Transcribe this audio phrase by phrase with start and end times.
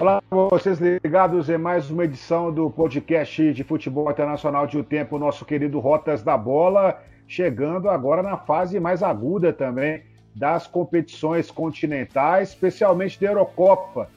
[0.00, 5.18] Olá, vocês ligados em mais uma edição do podcast de futebol internacional de O Tempo,
[5.18, 10.02] nosso querido Rotas da Bola, chegando agora na fase mais aguda também
[10.34, 14.08] das competições continentais, especialmente da Eurocopa.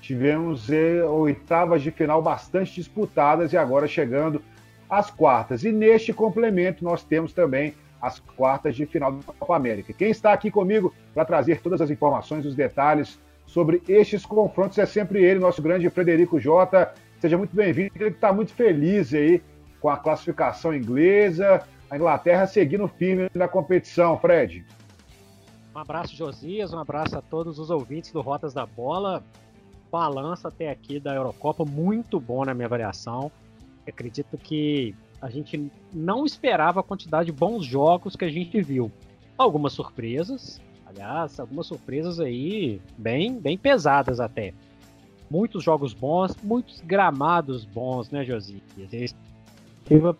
[0.00, 4.40] Tivemos eh, oitavas de final bastante disputadas e agora chegando
[4.88, 5.64] às quartas.
[5.64, 9.92] E neste complemento nós temos também as quartas de final da Copa América.
[9.92, 13.20] Quem está aqui comigo para trazer todas as informações, os detalhes
[13.52, 16.94] sobre estes confrontos é sempre ele, nosso grande Frederico Jota.
[17.20, 17.92] Seja muito bem-vindo.
[17.94, 19.42] Ele está muito feliz aí
[19.78, 24.64] com a classificação inglesa, a Inglaterra seguindo firme na competição, Fred.
[25.74, 29.22] Um abraço, Josias, um abraço a todos os ouvintes do Rotas da Bola.
[29.90, 33.30] Balança até aqui da Eurocopa, muito bom na minha avaliação.
[33.86, 38.90] acredito que a gente não esperava a quantidade de bons jogos que a gente viu.
[39.36, 40.58] Algumas surpresas,
[40.92, 44.52] Aliás, algumas surpresas aí bem, bem pesadas até.
[45.30, 49.14] Muitos jogos bons, muitos gramados bons, né, Josias?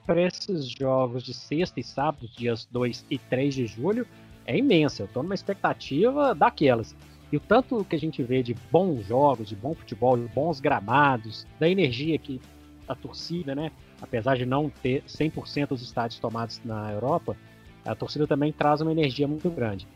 [0.06, 4.06] para esses jogos de sexta e sábado, dias 2 e 3 de julho,
[4.46, 5.02] é imensa.
[5.02, 6.96] Eu estou numa expectativa daquelas.
[7.30, 10.60] E o tanto que a gente vê de bons jogos, de bom futebol, de bons
[10.60, 12.40] gramados, da energia que
[12.88, 13.70] a torcida, né?
[14.00, 17.36] Apesar de não ter 100% dos estádios tomados na Europa,
[17.84, 19.86] a torcida também traz uma energia muito grande.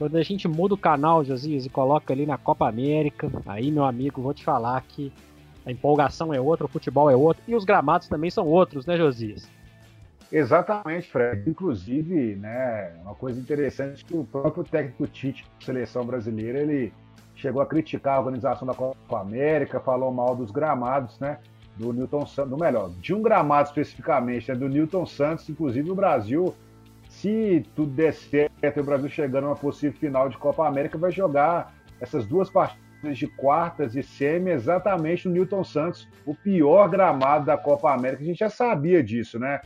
[0.00, 3.84] Quando a gente muda o canal, Josias, e coloca ali na Copa América, aí, meu
[3.84, 5.12] amigo, vou te falar que
[5.66, 8.96] a empolgação é outra, o futebol é outro, e os gramados também são outros, né,
[8.96, 9.46] Josias?
[10.32, 11.50] Exatamente, Fred.
[11.50, 16.94] Inclusive, né, uma coisa interessante que o próprio técnico Tite, seleção brasileira, ele
[17.36, 21.36] chegou a criticar a organização da Copa América, falou mal dos gramados, né?
[21.76, 26.54] Do Newton Santos, melhor, de um gramado especificamente, né, do Newton Santos, inclusive o Brasil
[27.20, 30.96] se tudo der certo e o Brasil chegando a uma possível final de Copa América,
[30.96, 36.88] vai jogar essas duas partidas de quartas e semi exatamente no Newton Santos, o pior
[36.88, 38.22] gramado da Copa América.
[38.22, 39.60] A gente já sabia disso, né?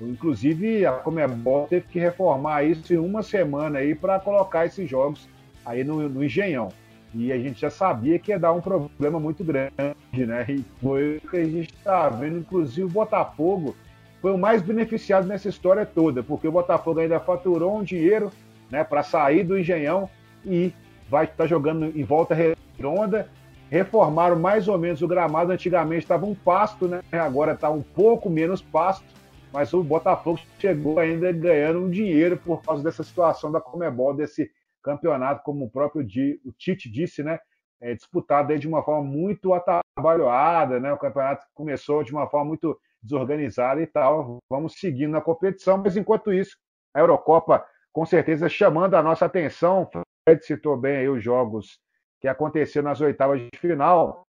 [0.00, 5.28] Inclusive, a Comebol teve que reformar isso em uma semana aí para colocar esses jogos
[5.64, 6.68] aí no, no Engenhão.
[7.14, 9.72] E a gente já sabia que ia dar um problema muito grande,
[10.12, 10.44] né?
[10.48, 13.76] E foi o que a gente está vendo, inclusive o Botafogo
[14.22, 18.30] foi o mais beneficiado nessa história toda, porque o Botafogo ainda faturou um dinheiro
[18.70, 20.08] né, para sair do Engenhão
[20.46, 20.72] e
[21.10, 23.28] vai estar tá jogando em volta redonda.
[23.68, 25.50] Reformaram mais ou menos o gramado.
[25.50, 27.00] Antigamente estava um pasto, né?
[27.10, 29.04] agora está um pouco menos pasto,
[29.52, 34.50] mas o Botafogo chegou ainda ganhando um dinheiro por causa dessa situação da Comebol, desse
[34.82, 36.06] campeonato, como o próprio
[36.44, 37.40] o Tite disse, né?
[37.80, 40.92] É, disputado de uma forma muito atabalhoada, né?
[40.92, 44.38] O campeonato começou de uma forma muito desorganizada e tal.
[44.48, 46.56] Vamos seguindo na competição, mas enquanto isso,
[46.94, 49.88] a Eurocopa com certeza chamando a nossa atenção.
[50.24, 51.78] Fred citou bem aí os jogos
[52.20, 54.24] que aconteceram nas oitavas de final.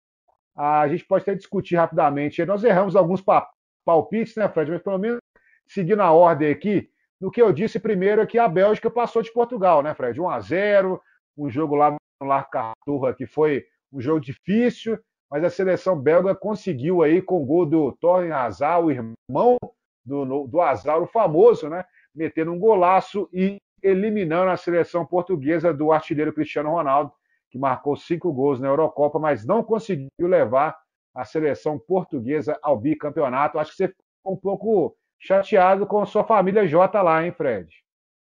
[0.56, 2.44] A gente pode até discutir rapidamente.
[2.44, 3.22] Nós erramos alguns
[3.84, 4.70] palpites, né, Fred?
[4.70, 5.18] Mas pelo menos
[5.66, 9.32] seguindo a ordem aqui, no que eu disse primeiro é que a Bélgica passou de
[9.32, 10.20] Portugal, né, Fred?
[10.20, 11.00] 1 a 0
[11.36, 14.98] um jogo lá no Lar Carturra que foi um jogo difícil,
[15.34, 19.56] mas a seleção belga conseguiu aí com o gol do Torren Hazard, o irmão
[20.06, 21.84] do, do Hazard, o famoso, né?
[22.14, 27.12] Metendo um golaço e eliminando a seleção portuguesa do artilheiro Cristiano Ronaldo,
[27.50, 30.78] que marcou cinco gols na Eurocopa, mas não conseguiu levar
[31.12, 33.58] a seleção portuguesa ao bicampeonato.
[33.58, 37.74] Acho que você ficou um pouco chateado com sua família J lá, hein, Fred?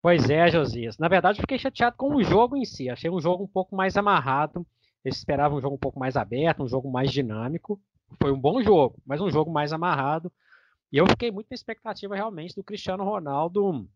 [0.00, 0.96] Pois é, Josias.
[0.96, 2.88] Na verdade, fiquei chateado com o jogo em si.
[2.88, 4.66] Achei um jogo um pouco mais amarrado.
[5.04, 7.80] Eles esperavam um jogo um pouco mais aberto, um jogo mais dinâmico.
[8.20, 10.32] Foi um bom jogo, mas um jogo mais amarrado.
[10.90, 13.88] E eu fiquei muito na expectativa realmente do Cristiano Ronaldo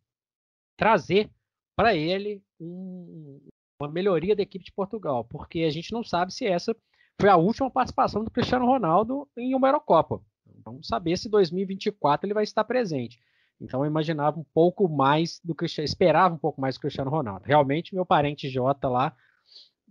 [0.77, 1.31] trazer
[1.77, 3.41] para ele um,
[3.81, 6.77] uma melhoria da equipe de Portugal, porque a gente não sabe se essa
[7.21, 10.21] foi a última participação do Cristiano Ronaldo em uma Eurocopa.
[10.65, 13.19] Vamos saber se 2024 ele vai estar presente.
[13.61, 17.45] Então eu imaginava um pouco mais do Cristiano, esperava um pouco mais do Cristiano Ronaldo.
[17.45, 19.17] Realmente meu parente Jota lá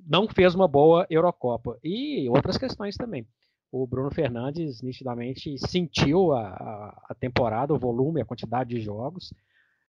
[0.05, 1.77] não fez uma boa Eurocopa.
[1.83, 3.27] E outras questões também.
[3.71, 9.33] O Bruno Fernandes nitidamente sentiu a, a, a temporada, o volume, a quantidade de jogos,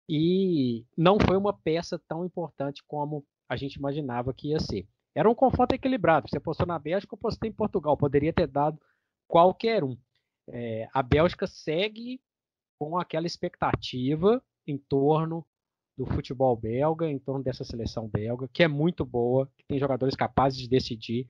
[0.09, 4.87] e não foi uma peça tão importante como a gente imaginava que ia ser.
[5.13, 6.27] Era um confronto equilibrado.
[6.29, 7.97] Você apostou na Bélgica, eu apostei em Portugal.
[7.97, 8.79] Poderia ter dado
[9.27, 9.97] qualquer um.
[10.49, 12.21] É, a Bélgica segue
[12.79, 15.45] com aquela expectativa em torno
[15.97, 20.15] do futebol belga, em torno dessa seleção belga, que é muito boa, que tem jogadores
[20.15, 21.27] capazes de decidir,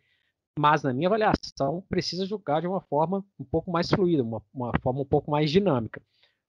[0.60, 4.72] mas na minha avaliação precisa jogar de uma forma um pouco mais fluida, uma, uma
[4.82, 6.02] forma um pouco mais dinâmica.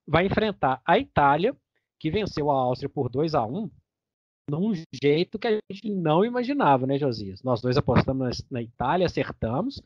[0.05, 1.55] Vai enfrentar a Itália,
[1.99, 3.69] que venceu a Áustria por 2 a 1
[4.49, 7.43] num jeito que a gente não imaginava, né, Josias?
[7.43, 9.81] Nós dois apostamos na, Itália, acertamos,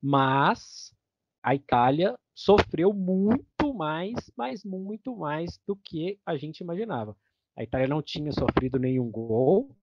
[0.00, 0.94] mas
[1.42, 7.16] a Itália sofreu muito mais, mas muito mais do que a gente imaginava.
[7.56, 9.74] A Itália não tinha sofrido nenhum gol,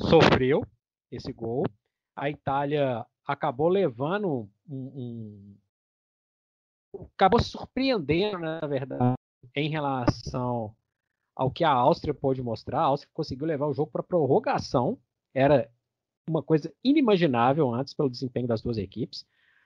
[0.00, 0.64] sofreu
[1.10, 1.64] esse gol.
[2.14, 5.56] A Itália acabou levando um, um
[7.14, 9.14] acabou surpreendendo, na verdade,
[9.54, 10.74] em relação
[11.34, 12.80] ao que a Áustria pôde mostrar.
[12.80, 14.98] A Áustria conseguiu levar o jogo para prorrogação.
[15.32, 15.70] Era
[16.28, 19.24] uma coisa inimaginável antes pelo desempenho das duas equipes.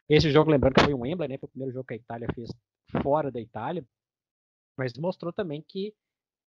[0.09, 1.39] Esse jogo, lembrando que foi um Wembley, né?
[1.39, 2.51] Foi o primeiro jogo que a Itália fez
[3.03, 3.85] fora da Itália.
[4.77, 5.95] Mas mostrou também que,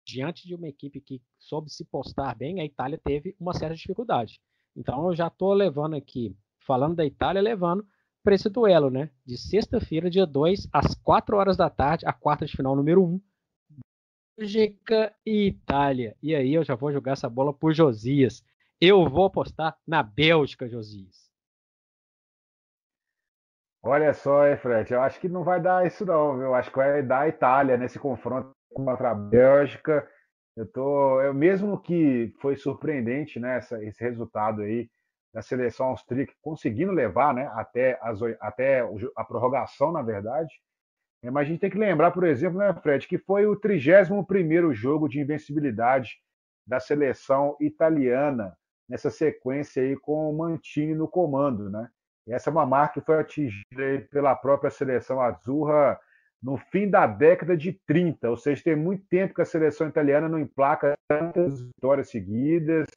[0.05, 4.39] diante de uma equipe que soube se postar bem, a Itália teve uma certa dificuldade.
[4.75, 7.85] Então, eu já estou levando aqui, falando da Itália, levando
[8.23, 9.09] para esse duelo, né?
[9.25, 13.21] De sexta-feira, dia 2, às 4 horas da tarde, a quarta de final número 1,
[14.39, 16.15] Bélgica e Itália.
[16.23, 18.41] E aí eu já vou jogar essa bola por Josias.
[18.79, 21.29] Eu vou apostar na Bélgica, Josias.
[23.83, 26.43] Olha só, é, Fred, eu acho que não vai dar isso não, viu?
[26.45, 30.07] Eu acho que vai dar a Itália nesse confronto contra a Bélgica.
[30.55, 34.89] Eu tô, eu mesmo que foi surpreendente, né, esse resultado aí
[35.33, 38.81] da seleção austríaca conseguindo levar, né, até, as, até
[39.15, 40.53] a prorrogação, na verdade.
[41.23, 44.73] É, mas a gente tem que lembrar, por exemplo, né, Fred, que foi o 31º
[44.73, 46.17] jogo de invencibilidade
[46.65, 48.55] da seleção italiana
[48.87, 51.89] nessa sequência aí com o Mantini no comando, né?
[52.27, 55.99] Essa é uma marca que foi atingida pela própria seleção azurra
[56.41, 60.29] no fim da década de 30, ou seja, tem muito tempo que a seleção italiana
[60.29, 62.87] não emplaca tantas vitórias seguidas.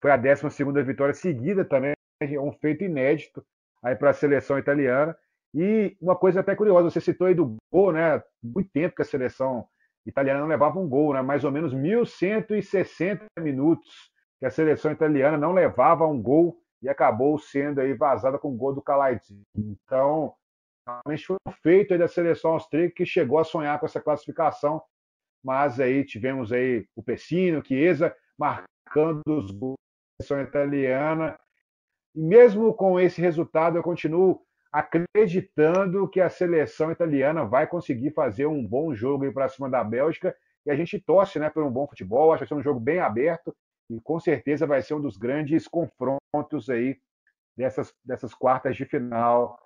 [0.00, 1.92] Foi a 12ª vitória seguida também,
[2.22, 3.44] é um feito inédito
[3.82, 5.16] aí para a seleção italiana.
[5.54, 8.22] E uma coisa até curiosa, você citou aí do gol, né?
[8.42, 9.66] Muito tempo que a seleção
[10.06, 11.22] italiana não levava um gol, né?
[11.22, 17.38] Mais ou menos 1.160 minutos que a seleção italiana não levava um gol e acabou
[17.38, 19.42] sendo aí vazada com o gol do Kalaidze.
[19.54, 20.32] Então,
[20.86, 24.82] realmente foi um feito da seleção austríaca que chegou a sonhar com essa classificação,
[25.42, 29.76] mas aí tivemos aí o Pessino, Chiesa marcando os gols
[30.18, 31.38] da seleção italiana.
[32.14, 34.42] E mesmo com esse resultado, eu continuo
[34.72, 40.34] acreditando que a seleção italiana vai conseguir fazer um bom jogo para cima da Bélgica.
[40.64, 42.32] E a gente torce né, por um bom futebol.
[42.32, 43.54] Acho que vai ser um jogo bem aberto
[43.90, 46.96] e com certeza vai ser um dos grandes confrontos aí
[47.56, 49.58] dessas, dessas quartas de final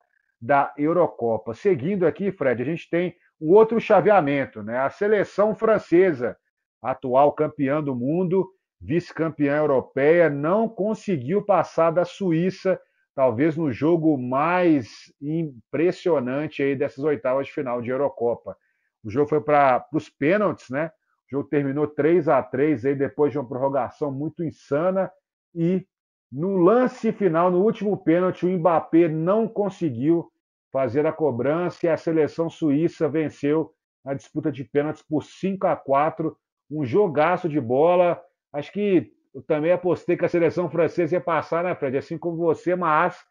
[0.45, 1.55] da Eurocopa.
[1.55, 4.79] Seguindo aqui, Fred, a gente tem um outro chaveamento, né?
[4.79, 6.37] A seleção francesa,
[6.83, 8.47] atual campeã do mundo,
[8.79, 12.79] vice-campeã europeia, não conseguiu passar da Suíça
[13.15, 18.55] talvez no jogo mais impressionante aí dessas oitavas de final de Eurocopa.
[19.03, 20.89] O jogo foi para os pênaltis, né?
[21.27, 25.11] O jogo terminou 3 a 3 aí depois de uma prorrogação muito insana
[25.55, 25.87] e
[26.31, 30.31] no lance final, no último pênalti, o Mbappé não conseguiu
[30.75, 33.73] fazer a cobrança e a seleção suíça venceu
[34.05, 36.37] a disputa de pênaltis por 5 a 4,
[36.69, 38.21] um jogaço de bola.
[38.53, 41.97] Acho que eu também apostei que a seleção francesa ia passar, né, Fred?
[41.97, 43.25] Assim como você, mas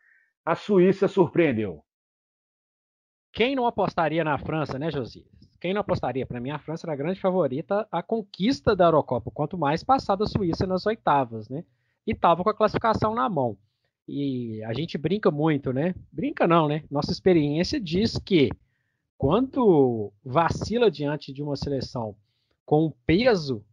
[0.46, 1.84] a Suíça surpreendeu.
[3.34, 5.28] Quem não apostaria na França, né, Josias?
[5.60, 6.26] Quem não apostaria?
[6.26, 10.16] Para mim, a França era a grande favorita à conquista da Eurocopa, quanto mais passar
[10.16, 11.66] da Suíça nas oitavas, né?
[12.08, 13.58] E estava com a classificação na mão.
[14.08, 15.96] E a gente brinca muito, né?
[16.12, 16.84] Brinca não, né?
[16.92, 18.50] Nossa experiência diz que
[19.18, 22.16] quando vacila diante de uma seleção
[22.66, 23.64] com o peso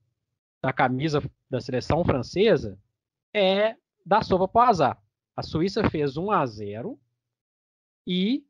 [0.62, 2.78] da camisa da seleção francesa
[3.34, 5.02] é da sopa para o azar.
[5.36, 6.98] A Suíça fez 1 a 0
[8.06, 8.44] e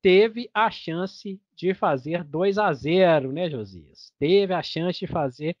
[0.00, 4.12] teve a chance de fazer 2 a 0, né, Josias?
[4.18, 5.56] Teve a chance de fazer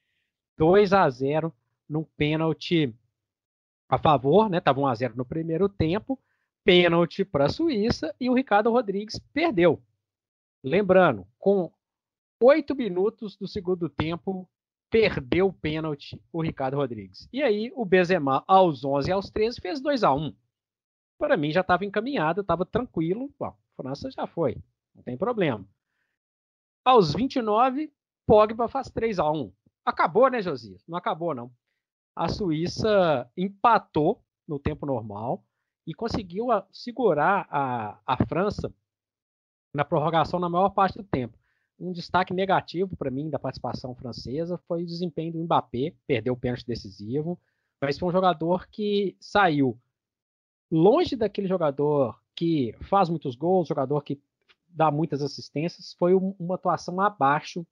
[0.56, 1.52] 2 a 0
[1.88, 2.94] num pênalti
[3.88, 4.60] a favor, né?
[4.60, 6.18] Tava 1 a 0 no primeiro tempo,
[6.64, 9.82] pênalti para a Suíça e o Ricardo Rodrigues perdeu.
[10.62, 11.72] Lembrando, com
[12.42, 14.48] oito minutos do segundo tempo,
[14.90, 17.28] perdeu o pênalti o Ricardo Rodrigues.
[17.32, 20.34] E aí o Benzema aos 11 e aos 13 fez 2 a 1.
[21.18, 23.32] Para mim já estava encaminhado, estava tranquilo.
[23.38, 24.56] Bom, França já foi,
[24.94, 25.66] não tem problema.
[26.84, 27.92] Aos 29,
[28.26, 29.52] Pogba faz 3 a 1.
[29.84, 30.84] Acabou, né, Josias?
[30.86, 31.50] Não acabou não.
[32.16, 35.44] A Suíça empatou no tempo normal
[35.86, 38.72] e conseguiu segurar a, a França
[39.74, 41.38] na prorrogação na maior parte do tempo.
[41.78, 46.36] Um destaque negativo para mim da participação francesa foi o desempenho do Mbappé, perdeu o
[46.38, 47.38] pênalti decisivo,
[47.82, 49.78] mas foi um jogador que saiu
[50.70, 54.18] longe daquele jogador que faz muitos gols, jogador que
[54.66, 57.66] dá muitas assistências, foi uma atuação abaixo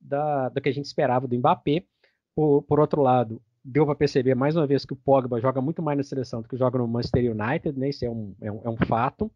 [0.00, 1.86] da, da que a gente esperava do Mbappé.
[2.34, 5.82] Por, por outro lado, deu para perceber mais uma vez que o Pogba joga muito
[5.82, 7.88] mais na seleção do que joga no Manchester United, né?
[7.88, 9.30] Isso é um, é um, é um fato.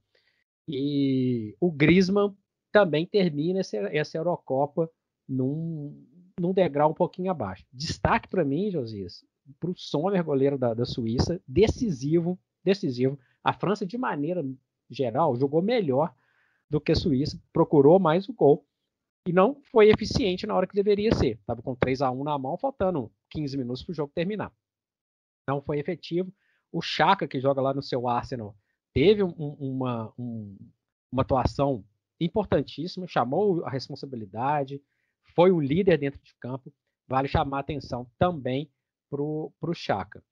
[0.68, 2.36] E o Griezmann
[2.70, 4.90] também termina essa, essa Eurocopa
[5.26, 6.04] num,
[6.38, 7.64] num degrau um pouquinho abaixo.
[7.72, 9.24] Destaque para mim, Josias,
[9.58, 13.18] para o Sommer, goleiro da, da Suíça, decisivo, decisivo.
[13.42, 14.44] A França, de maneira
[14.90, 16.14] geral, jogou melhor
[16.68, 18.66] do que a Suíça, procurou mais o gol
[19.26, 21.38] e não foi eficiente na hora que deveria ser.
[21.38, 24.52] Estava com 3 a 1 na mão, faltando 15 minutos para o jogo terminar.
[25.48, 26.32] Não foi efetivo.
[26.70, 28.56] O Chaka, que joga lá no seu Arsenal,
[28.92, 30.56] teve um, uma, um,
[31.10, 31.84] uma atuação
[32.20, 34.82] importantíssima, chamou a responsabilidade,
[35.34, 36.72] foi o líder dentro de campo.
[37.06, 38.70] Vale chamar atenção também
[39.08, 40.22] para o Chaka.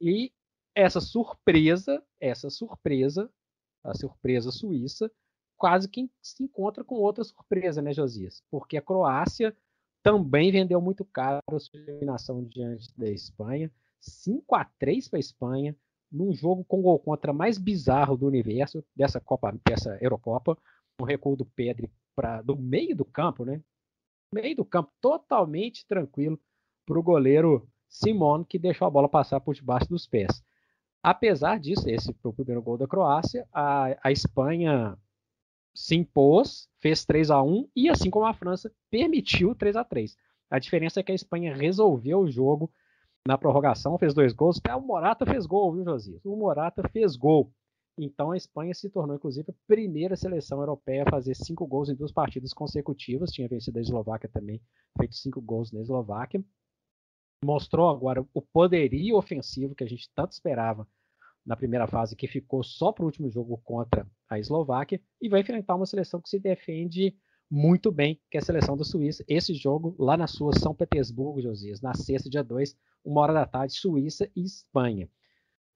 [0.00, 0.32] E
[0.74, 3.30] essa surpresa, essa surpresa,
[3.82, 5.10] a surpresa suíça,
[5.56, 8.42] quase que se encontra com outra surpresa, né, Josias?
[8.50, 9.56] Porque a Croácia
[10.06, 13.68] também vendeu muito caro a sua eliminação diante da Espanha.
[13.98, 15.76] 5 a 3 para a Espanha,
[16.12, 20.56] num jogo com gol contra mais bizarro do universo, dessa Copa, dessa Eurocopa,
[21.00, 23.60] um recuo do Pedri para do meio do campo, né?
[24.32, 26.38] Meio do campo, totalmente tranquilo
[26.86, 30.40] para o goleiro Simon, que deixou a bola passar por debaixo dos pés.
[31.02, 34.96] Apesar disso, esse foi o primeiro gol da Croácia, a, a Espanha
[35.76, 40.16] se impôs, fez 3 a 1 e assim como a França permitiu 3 a 3.
[40.50, 42.72] A diferença é que a Espanha resolveu o jogo
[43.28, 44.58] na prorrogação, fez dois gols.
[44.58, 46.24] Até o Morata fez gol, viu, Josias?
[46.24, 47.52] O Morata fez gol.
[47.98, 51.94] Então a Espanha se tornou, inclusive, a primeira seleção europeia a fazer cinco gols em
[51.94, 53.30] duas partidas consecutivas.
[53.30, 54.62] Tinha vencido a Eslováquia também,
[54.98, 56.42] feito cinco gols na Eslováquia.
[57.44, 60.88] Mostrou agora o poderio ofensivo que a gente tanto esperava
[61.46, 65.40] na primeira fase, que ficou só para o último jogo contra a Eslováquia, e vai
[65.40, 67.16] enfrentar uma seleção que se defende
[67.48, 69.24] muito bem, que é a seleção da Suíça.
[69.28, 73.46] Esse jogo lá na sua São Petersburgo, Josias, na sexta, dia 2, uma hora da
[73.46, 75.08] tarde, Suíça e Espanha.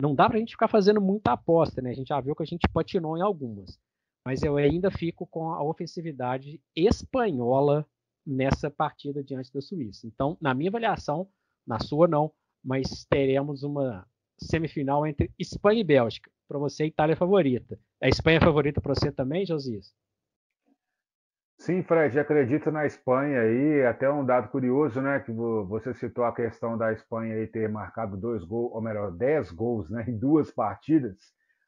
[0.03, 1.91] Não dá para a gente ficar fazendo muita aposta, né?
[1.91, 3.79] A gente já viu que a gente patinou em algumas.
[4.25, 7.87] Mas eu ainda fico com a ofensividade espanhola
[8.27, 10.07] nessa partida diante da Suíça.
[10.07, 11.29] Então, na minha avaliação,
[11.67, 14.07] na sua não, mas teremos uma
[14.43, 16.31] semifinal entre Espanha e Bélgica.
[16.49, 17.79] Para você, Itália é favorita.
[18.03, 19.95] A Espanha é favorita para você também, Josias?
[21.59, 23.85] Sim, Fred, acredito na Espanha aí.
[23.85, 25.21] Até um dado curioso, né?
[25.21, 29.51] Que você citou a questão da Espanha aí ter marcado dois gols, ou melhor, dez
[29.51, 30.05] gols, né?
[30.09, 31.17] Em duas partidas.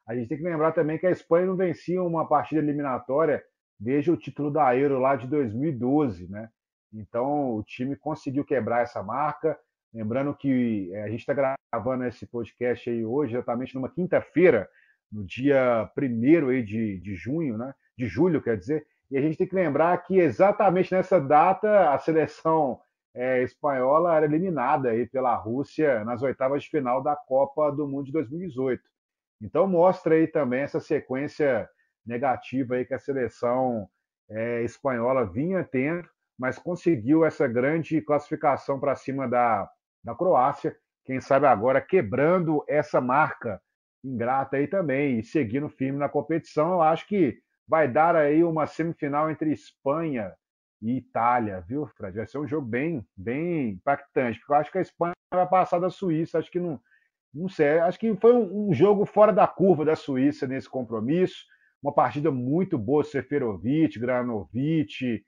[0.08, 3.42] A gente tem que lembrar também que a Espanha não vencia uma partida eliminatória
[3.78, 6.48] desde o título da Euro lá de 2012, né?
[6.92, 9.58] Então o time conseguiu quebrar essa marca.
[9.92, 14.68] Lembrando que eh, a gente está gravando esse podcast aí hoje, exatamente numa quinta-feira,
[15.10, 17.74] no dia 1 aí de, de junho, né?
[17.96, 18.86] De julho, quer dizer.
[19.10, 22.80] E a gente tem que lembrar que exatamente nessa data a seleção
[23.14, 28.06] é, espanhola era eliminada aí pela Rússia nas oitavas de final da Copa do Mundo
[28.06, 28.82] de 2018.
[29.42, 31.68] Então mostra aí também essa sequência
[32.06, 33.86] negativa aí que a seleção
[34.30, 36.08] é, espanhola vinha tendo,
[36.38, 39.70] mas conseguiu essa grande classificação para cima da,
[40.02, 43.60] da Croácia, quem sabe agora quebrando essa marca
[44.04, 48.66] ingrata aí também e seguindo firme na competição, eu acho que vai dar aí uma
[48.66, 50.32] semifinal entre Espanha
[50.80, 52.16] e Itália, viu, Fred?
[52.16, 55.78] Vai ser um jogo bem, bem impactante, porque eu acho que a Espanha vai passar
[55.78, 56.80] da Suíça, acho que não,
[57.32, 61.44] não sei, acho que foi um, um jogo fora da curva da Suíça nesse compromisso,
[61.82, 65.24] uma partida muito boa, Seferovic, Granovic,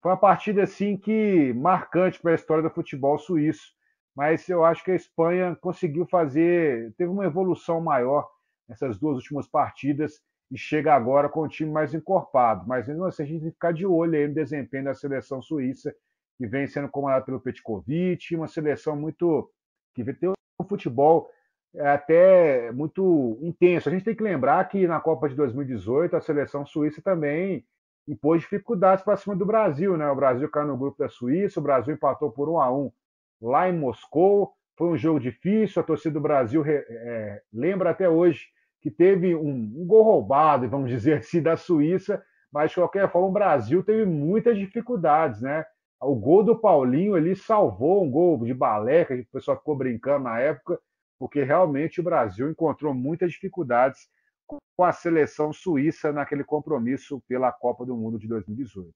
[0.00, 3.72] foi uma partida assim que marcante para a história do futebol suíço
[4.18, 8.28] mas eu acho que a Espanha conseguiu fazer, teve uma evolução maior
[8.68, 10.20] nessas duas últimas partidas
[10.50, 12.66] e chega agora com o time mais encorpado.
[12.66, 15.40] Mas mesmo assim, a gente tem que ficar de olho aí no desempenho da seleção
[15.40, 15.94] suíça,
[16.36, 19.48] que vem sendo comandada pelo Petkovic, uma seleção muito
[19.94, 21.30] que tem um futebol
[21.76, 23.88] é, até muito intenso.
[23.88, 27.64] A gente tem que lembrar que na Copa de 2018 a seleção suíça também
[28.08, 30.10] impôs dificuldades para cima do Brasil, né?
[30.10, 32.92] O Brasil caiu no grupo da Suíça, o Brasil empatou por 1 a 1
[33.40, 34.52] lá em Moscou.
[34.76, 38.46] Foi um jogo difícil, a torcida do Brasil é, lembra até hoje
[38.80, 43.28] que teve um, um, gol roubado, vamos dizer assim, da Suíça, mas de qualquer forma
[43.28, 45.64] o Brasil teve muitas dificuldades, né?
[46.00, 50.24] O gol do Paulinho ali salvou um gol de balé, que o pessoal ficou brincando
[50.24, 50.78] na época,
[51.18, 54.08] porque realmente o Brasil encontrou muitas dificuldades
[54.46, 58.88] com a seleção suíça naquele compromisso pela Copa do Mundo de 2018.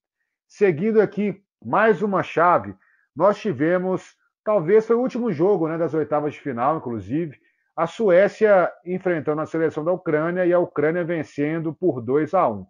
[0.47, 2.73] Seguindo aqui mais uma chave,
[3.15, 7.39] nós tivemos Talvez foi o último jogo né, das oitavas de final, inclusive.
[7.77, 12.67] A Suécia enfrentando a seleção da Ucrânia e a Ucrânia vencendo por 2 a 1.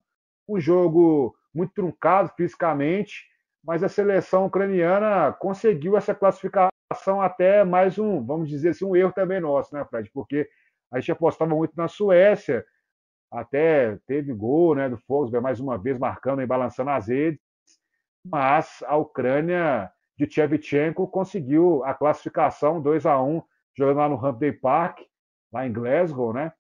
[0.49, 3.25] Um jogo muito truncado fisicamente,
[3.65, 9.13] mas a seleção ucraniana conseguiu essa classificação até mais um, vamos dizer assim, um erro
[9.13, 10.11] também nosso, né, Fred?
[10.13, 10.49] Porque
[10.91, 12.65] a gente apostava muito na Suécia,
[13.31, 17.41] até teve gol né, do Forsberg mais uma vez marcando e balançando as redes,
[18.25, 19.91] mas a Ucrânia
[20.27, 23.43] de Shevchenko conseguiu a classificação 2 a 1
[23.77, 25.01] jogando lá no Hampden Park,
[25.53, 26.53] lá em Glasgow, né?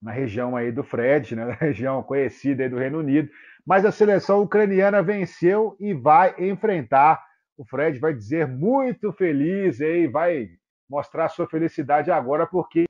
[0.00, 1.44] Na região aí do Fred, né?
[1.46, 3.28] Na região conhecida aí do Reino Unido.
[3.64, 7.22] Mas a seleção ucraniana venceu e vai enfrentar.
[7.56, 10.50] O Fred vai dizer muito feliz e vai
[10.88, 12.84] mostrar sua felicidade agora, porque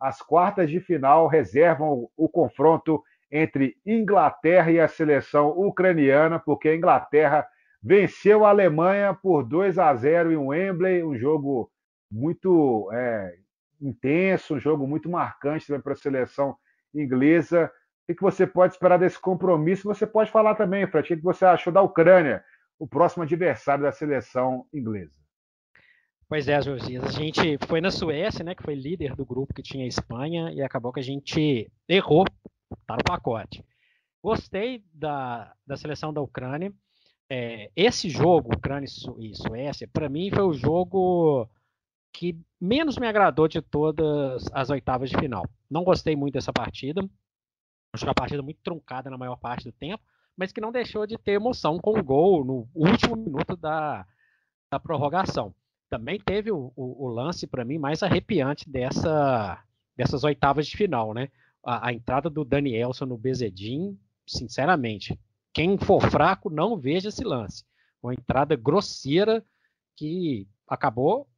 [0.00, 6.76] as quartas de final reservam o confronto entre Inglaterra e a seleção ucraniana, porque a
[6.76, 7.46] Inglaterra
[7.82, 11.70] venceu a Alemanha por 2 a 0 em Wembley, um jogo
[12.10, 13.38] muito é,
[13.80, 16.56] intenso, um jogo muito marcante também para a seleção
[16.94, 17.70] inglesa.
[18.08, 19.84] O que você pode esperar desse compromisso?
[19.84, 22.42] Você pode falar também, Fred, o que você achou da Ucrânia,
[22.78, 25.12] o próximo adversário da seleção inglesa?
[26.28, 27.04] Pois é, Josias.
[27.04, 30.52] A gente foi na Suécia, né, que foi líder do grupo que tinha a Espanha,
[30.52, 32.24] e acabou que a gente errou,
[32.86, 33.64] tá no pacote.
[34.22, 36.72] Gostei da, da seleção da Ucrânia.
[37.30, 38.86] É, esse jogo, Ucrânia
[39.18, 41.48] e Suécia, para mim foi o jogo
[42.12, 45.44] que menos me agradou de todas as oitavas de final.
[45.70, 47.02] Não gostei muito dessa partida.
[47.92, 50.02] Acho que uma partida muito truncada na maior parte do tempo,
[50.36, 54.06] mas que não deixou de ter emoção com o gol no último minuto da,
[54.70, 55.54] da prorrogação
[55.88, 59.62] também teve o, o, o lance para mim mais arrepiante dessa,
[59.96, 61.28] dessas oitavas de final, né?
[61.64, 65.18] A, a entrada do Danielson no Bezedin, sinceramente,
[65.58, 67.64] quem for fraco não veja esse lance.
[68.00, 69.44] Uma entrada grosseira
[69.96, 71.28] que acabou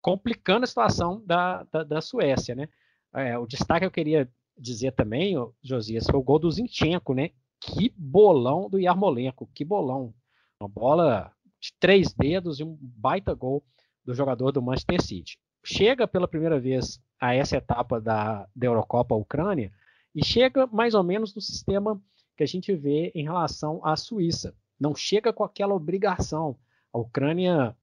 [0.00, 2.70] complicando a situação da, da, da Suécia, né?
[3.14, 7.32] É, o destaque que eu queria dizer também, Josias, foi o gol do Zinchenko, né?
[7.60, 10.14] Que bolão do Yarmolenko, que bolão.
[10.58, 11.30] Uma bola
[11.60, 13.62] de três dedos e um baita gol
[14.06, 15.38] do jogador do Manchester City.
[15.62, 19.70] Chega pela primeira vez a essa etapa da, da Eurocopa Ucrânia
[20.14, 22.00] e chega mais ou menos no sistema
[22.38, 24.54] que a gente vê em relação à Suíça.
[24.78, 26.56] Não chega com aquela obrigação.
[26.92, 27.76] A Ucrânia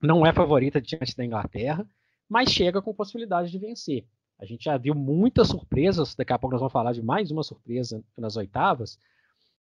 [0.00, 1.84] não é favorita diante da Inglaterra,
[2.28, 4.06] mas chega com possibilidade de vencer.
[4.38, 7.42] A gente já viu muitas surpresas, daqui a pouco nós vamos falar de mais uma
[7.42, 9.00] surpresa nas oitavas.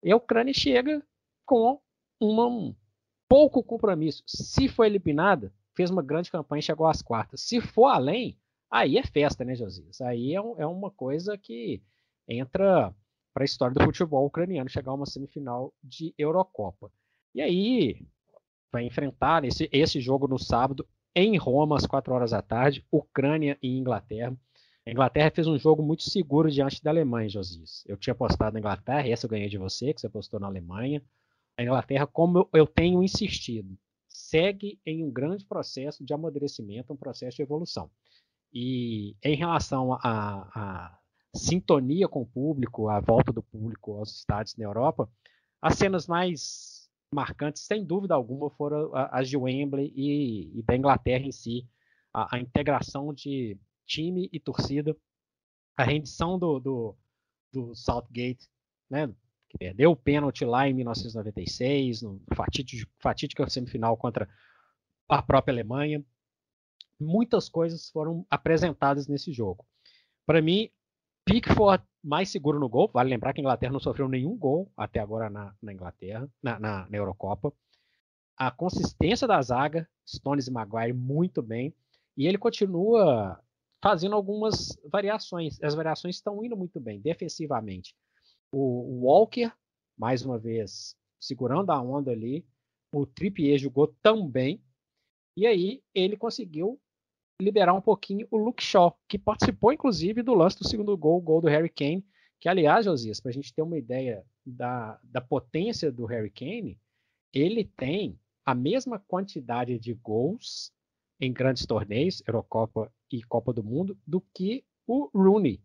[0.04, 1.02] E a Ucrânia chega
[1.46, 1.80] com
[2.20, 2.76] uma,
[3.30, 4.22] pouco compromisso.
[4.28, 7.39] Se for eliminada, fez uma grande campanha e chegou às quartas.
[7.39, 8.38] Se for além,
[8.70, 10.02] aí é festa, né, Josias?
[10.02, 11.82] Aí é, um, é uma coisa que
[12.28, 12.94] entra
[13.34, 16.91] para a história do futebol ucraniano chegar a uma semifinal de Eurocopa.
[17.34, 18.06] E aí
[18.72, 23.58] vai enfrentar esse, esse jogo no sábado em Roma às 4 horas da tarde, Ucrânia
[23.62, 24.36] e Inglaterra.
[24.86, 27.84] A Inglaterra fez um jogo muito seguro diante da Alemanha, Josias.
[27.88, 31.02] Eu tinha apostado na Inglaterra, essa eu ganhei de você, que você apostou na Alemanha
[31.58, 37.38] a Inglaterra, como eu tenho insistido, segue em um grande processo de amadurecimento, um processo
[37.38, 37.89] de evolução.
[38.52, 40.98] E em relação à
[41.36, 45.10] sintonia com o público, a volta do público aos estádios na Europa,
[45.62, 51.26] as cenas mais marcantes, sem dúvida alguma, foram as de Wembley e, e da Inglaterra
[51.26, 51.67] em si,
[52.13, 54.96] a, a, integração de time e torcida,
[55.78, 56.98] a rendição do, do,
[57.52, 58.50] do Southgate,
[58.89, 59.08] né,
[59.50, 64.28] que perdeu o pênalti lá em 1996, no fatídico, fatídica semifinal contra
[65.08, 66.04] a própria Alemanha.
[67.00, 69.65] Muitas coisas foram apresentadas nesse jogo.
[70.26, 70.69] Para mim,
[71.26, 72.90] Pickford mais seguro no gol.
[72.94, 76.60] Vale lembrar que a Inglaterra não sofreu nenhum gol até agora na, na Inglaterra, na,
[76.60, 77.54] na, na, Eurocopa.
[78.38, 81.74] A consistência da zaga, Stones e Maguire, muito bem.
[82.18, 83.40] E ele continua
[83.82, 85.62] fazendo algumas variações.
[85.64, 87.96] As variações estão indo muito bem, defensivamente
[88.54, 89.52] o Walker,
[89.98, 92.46] mais uma vez, segurando a onda ali.
[92.94, 94.64] O Trippier jogou tão bem.
[95.36, 96.80] E aí ele conseguiu
[97.39, 101.22] liberar um pouquinho o Luke Shaw, que participou inclusive do lance do segundo gol, o
[101.22, 102.06] gol do Harry Kane.
[102.39, 106.80] Que, aliás, Josias, para a gente ter uma ideia da, da potência do Harry Kane,
[107.34, 110.72] ele tem a mesma quantidade de gols
[111.19, 115.62] em grandes torneios, Eurocopa e Copa do Mundo, do que o Rooney.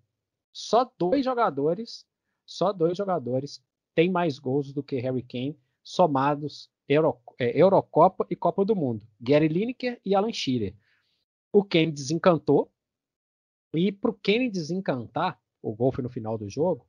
[0.53, 2.07] Só dois jogadores
[2.49, 3.63] só dois jogadores
[3.95, 9.07] têm mais gols do que Harry Kane, somados Euro, é, Eurocopa e Copa do Mundo.
[9.21, 10.75] Gary Lineker e Alan Shearer.
[11.53, 12.71] O Kane desencantou,
[13.75, 16.87] e para o Kane desencantar, o gol foi no final do jogo,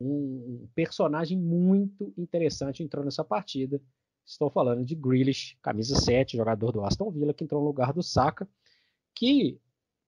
[0.00, 3.80] um personagem muito interessante entrou nessa partida.
[4.26, 8.02] Estou falando de Grealish, camisa 7, jogador do Aston Villa, que entrou no lugar do
[8.02, 8.48] Saka,
[9.14, 9.60] que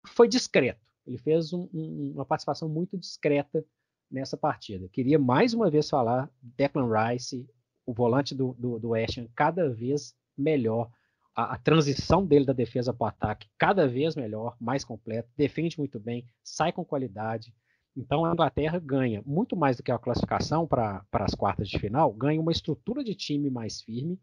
[0.06, 0.80] foi discreto.
[1.06, 3.64] Ele fez um, um, uma participação muito discreta
[4.10, 4.88] nessa partida.
[4.88, 7.48] Queria mais uma vez falar Declan Rice,
[7.84, 8.90] o volante do, do, do
[9.34, 10.90] cada vez melhor.
[11.34, 15.78] A, a, transição dele da defesa para o ataque cada vez melhor, mais completo, defende
[15.78, 17.54] muito bem, sai com qualidade.
[17.96, 22.12] Então a Inglaterra ganha muito mais do que a classificação para as quartas de final,
[22.12, 24.20] ganha uma estrutura de time mais firme.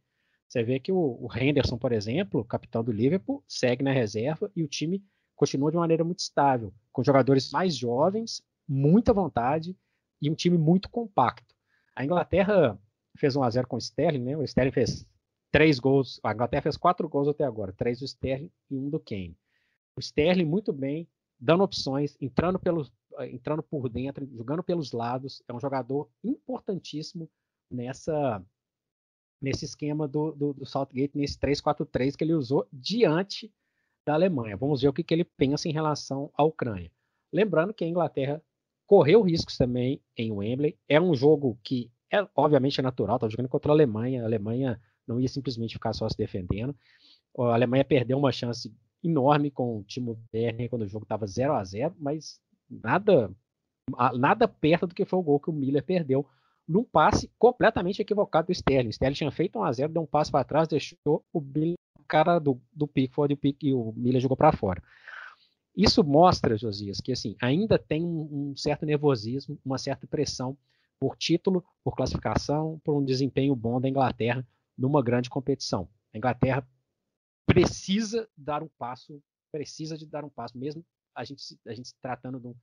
[0.48, 4.64] Você vê que o, o Henderson, por exemplo, capitão do Liverpool, segue na reserva e
[4.64, 5.04] o time
[5.36, 9.78] continua de maneira muito estável, com jogadores mais jovens, muita vontade
[10.22, 11.56] e um time muito compacto.
[11.96, 12.80] A Inglaterra
[13.18, 14.38] fez 1 a 0 com o Sterling, né?
[14.38, 15.06] O Sterling fez
[15.52, 19.00] três gols, a Inglaterra fez quatro gols até agora, três do Sterling e um do
[19.00, 19.38] Kane.
[19.96, 21.08] O Sterling muito bem,
[21.40, 27.30] dando opções, entrando, pelos, entrando por dentro, jogando pelos lados, é um jogador importantíssimo
[27.70, 28.44] nessa
[29.42, 33.50] nesse esquema do, do, do Southgate, nesse 3-4-3 que ele usou diante
[34.06, 34.58] da Alemanha.
[34.58, 36.92] Vamos ver o que, que ele pensa em relação à Ucrânia.
[37.32, 38.42] Lembrando que a Inglaterra
[38.86, 40.78] correu riscos também em Wembley.
[40.88, 44.24] É um jogo que é obviamente natural, estava jogando contra a Alemanha.
[44.24, 46.76] A Alemanha não ia simplesmente ficar só se defendendo.
[47.38, 48.72] A Alemanha perdeu uma chance
[49.04, 53.32] enorme com o Timo Werner quando o jogo estava 0 a 0 mas nada
[54.16, 56.26] nada perto do que foi o gol que o Miller perdeu
[56.68, 58.90] num passe completamente equivocado do Sterling.
[58.90, 61.74] O Sterling tinha feito 1 a 0 deu um passe para trás, deixou o Bill,
[62.08, 64.84] cara do, do Pickford e o, Pick, e o Miller jogou para fora.
[65.76, 70.56] Isso mostra, Josias, que assim ainda tem um, um certo nervosismo, uma certa pressão
[71.00, 74.46] por título, por classificação, por um desempenho bom da Inglaterra
[74.80, 75.90] numa grande competição.
[76.14, 76.66] A Inglaterra
[77.46, 82.40] precisa dar um passo, precisa de dar um passo, mesmo a gente, a gente tratando
[82.40, 82.56] de um,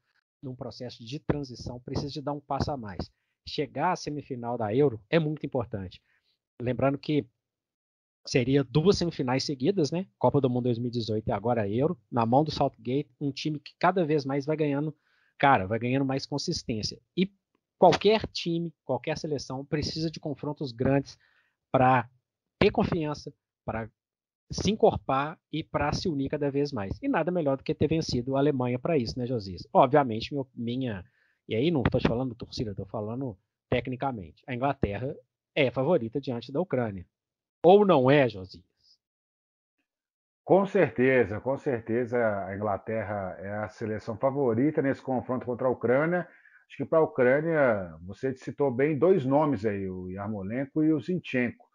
[0.42, 3.10] de um processo de transição, precisa de dar um passo a mais.
[3.46, 6.02] Chegar à semifinal da Euro é muito importante.
[6.60, 7.26] Lembrando que
[8.26, 10.06] seria duas semifinais seguidas, né?
[10.18, 13.74] Copa do Mundo 2018 e agora a Euro, na mão do Southgate, um time que
[13.78, 14.96] cada vez mais vai ganhando,
[15.38, 17.00] cara, vai ganhando mais consistência.
[17.16, 17.30] E
[17.78, 21.18] qualquer time, qualquer seleção precisa de confrontos grandes
[21.76, 22.08] para
[22.58, 23.30] ter confiança,
[23.62, 23.86] para
[24.50, 26.98] se encorpar e para se unir cada vez mais.
[27.02, 29.68] E nada melhor do que ter vencido a Alemanha para isso, né, Josias?
[29.74, 31.04] Obviamente, minha.
[31.46, 33.36] E aí não estou falando torcida, estou falando
[33.68, 34.42] tecnicamente.
[34.46, 35.14] A Inglaterra
[35.54, 37.06] é favorita diante da Ucrânia.
[37.62, 38.64] Ou não é, Josias?
[40.46, 46.26] Com certeza, com certeza a Inglaterra é a seleção favorita nesse confronto contra a Ucrânia.
[46.68, 51.00] Acho que para a Ucrânia, você citou bem dois nomes aí, o Yarmolenko e o
[51.00, 51.65] Zinchenko.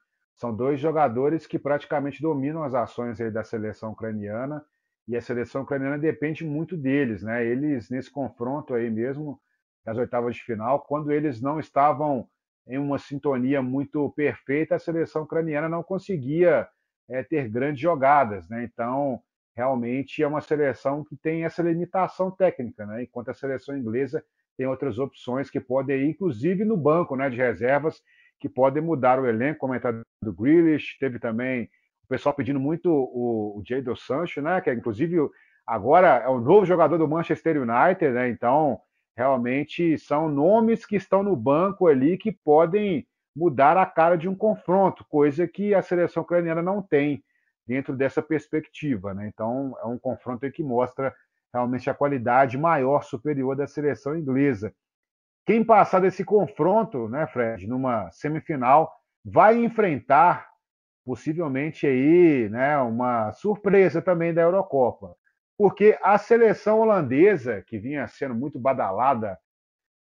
[0.41, 4.65] São dois jogadores que praticamente dominam as ações da seleção ucraniana
[5.07, 7.45] e a seleção ucraniana depende muito deles, né?
[7.45, 9.39] Eles nesse confronto aí mesmo
[9.85, 12.27] das oitavas de final, quando eles não estavam
[12.67, 16.67] em uma sintonia muito perfeita, a seleção ucraniana não conseguia
[17.07, 18.63] é, ter grandes jogadas, né?
[18.63, 19.21] Então
[19.55, 23.03] realmente é uma seleção que tem essa limitação técnica, né?
[23.03, 24.25] Enquanto a seleção inglesa
[24.57, 28.01] tem outras opções que podem ir, inclusive no banco né, de reservas,
[28.41, 31.69] que podem mudar o elenco, comentado do Grealish, teve também
[32.03, 35.15] o pessoal pedindo muito o, o Jadon Sancho, né, que é, inclusive
[35.65, 38.81] agora é o novo jogador do Manchester United, né, então
[39.15, 44.35] realmente são nomes que estão no banco ali que podem mudar a cara de um
[44.35, 47.23] confronto, coisa que a seleção ucraniana não tem
[47.65, 49.13] dentro dessa perspectiva.
[49.13, 49.27] Né?
[49.27, 51.15] Então, é um confronto que mostra
[51.53, 54.73] realmente a qualidade maior, superior da seleção inglesa.
[55.45, 58.91] Quem passar desse confronto, né, Fred, numa semifinal,
[59.23, 60.49] vai enfrentar
[61.03, 65.15] possivelmente aí, né, uma surpresa também da Eurocopa.
[65.57, 69.37] Porque a seleção holandesa, que vinha sendo muito badalada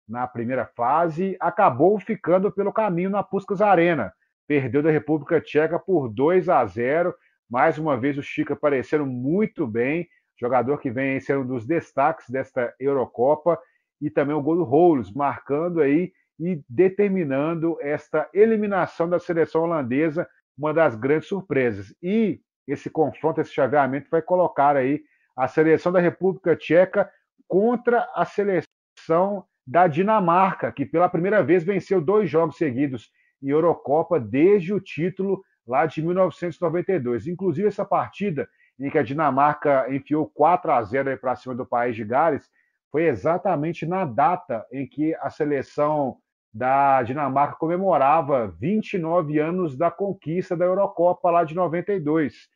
[0.07, 4.13] na primeira fase, acabou ficando pelo caminho na Puskas Arena.
[4.47, 7.13] Perdeu da República Tcheca por 2 a 0.
[7.49, 10.07] Mais uma vez o Chica aparecendo muito bem
[10.41, 13.59] jogador que vem sendo um dos destaques desta Eurocopa,
[14.01, 20.27] e também o gol do Rolos, marcando aí e determinando esta eliminação da seleção holandesa,
[20.57, 21.93] uma das grandes surpresas.
[22.01, 25.03] E esse confronto, esse chaveamento vai colocar aí
[25.35, 27.09] a seleção da República Tcheca
[27.47, 33.11] contra a seleção da Dinamarca, que pela primeira vez venceu dois jogos seguidos
[33.41, 37.27] em Eurocopa desde o título lá de 1992.
[37.27, 41.95] Inclusive essa partida em que a Dinamarca enfiou 4 a 0 para cima do país
[41.95, 42.49] de Gales,
[42.91, 46.17] foi exatamente na data em que a seleção
[46.53, 52.49] da Dinamarca comemorava 29 anos da conquista da Eurocopa lá de 92.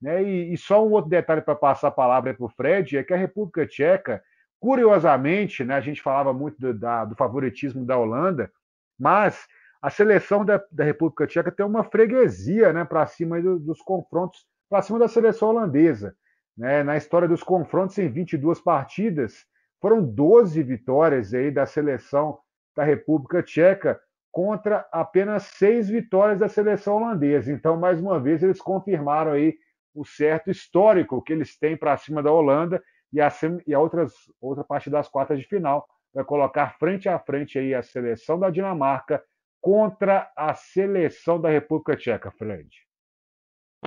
[0.00, 0.22] Né?
[0.22, 3.12] E, e só um outro detalhe para passar a palavra para o Fred é que
[3.12, 4.22] a República Tcheca,
[4.60, 8.50] curiosamente, né, a gente falava muito do, da, do favoritismo da Holanda,
[8.98, 9.46] mas
[9.82, 14.46] a seleção da, da República Tcheca tem uma freguesia né, para cima do, dos confrontos
[14.68, 16.14] para cima da seleção holandesa.
[16.56, 16.84] Né?
[16.84, 19.44] Na história dos confrontos, em 22 partidas,
[19.80, 22.38] foram 12 vitórias aí da seleção
[22.76, 27.52] da República Tcheca, contra apenas seis vitórias da seleção holandesa.
[27.52, 29.58] Então, mais uma vez, eles confirmaram aí
[29.94, 33.28] o certo histórico que eles têm para cima da Holanda e a,
[33.66, 37.74] e a outras, outra parte das quartas de final vai colocar frente a frente aí
[37.74, 39.22] a seleção da Dinamarca
[39.60, 42.68] contra a seleção da República Tcheca, Fred.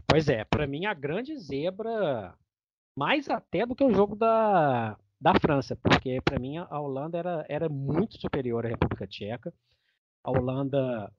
[0.08, 2.36] Pois é, para mim a grande zebra,
[2.98, 7.46] mais até do que o jogo da, da França, porque para mim a Holanda era,
[7.48, 9.54] era muito superior à República Tcheca.
[10.22, 11.10] A Holanda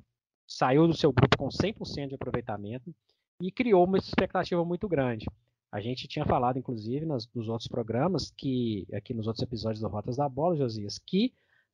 [0.46, 2.94] saiu do seu grupo com 100% de aproveitamento
[3.40, 5.26] e criou uma expectativa muito grande.
[5.72, 9.88] A gente tinha falado, inclusive, nas, nos outros programas, que aqui nos outros episódios do
[9.88, 11.32] Rotas da Bola, Josias, que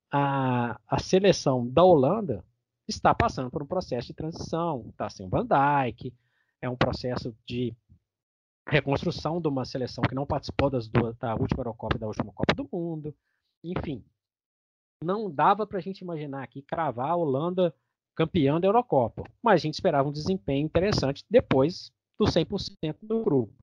[0.09, 2.45] a, a seleção da Holanda
[2.87, 4.87] está passando por um processo de transição.
[4.89, 6.15] Está sem Van Dijk,
[6.63, 7.75] é um processo de
[8.69, 12.33] reconstrução de uma seleção que não participou das duas, da última Eurocopa e da última
[12.33, 13.15] Copa do Mundo.
[13.65, 14.05] Enfim,
[15.03, 17.75] não dava para a gente imaginar aqui cravar a Holanda
[18.15, 23.55] campeã da Eurocopa, mas a gente esperava um desempenho interessante depois do 100% do grupo.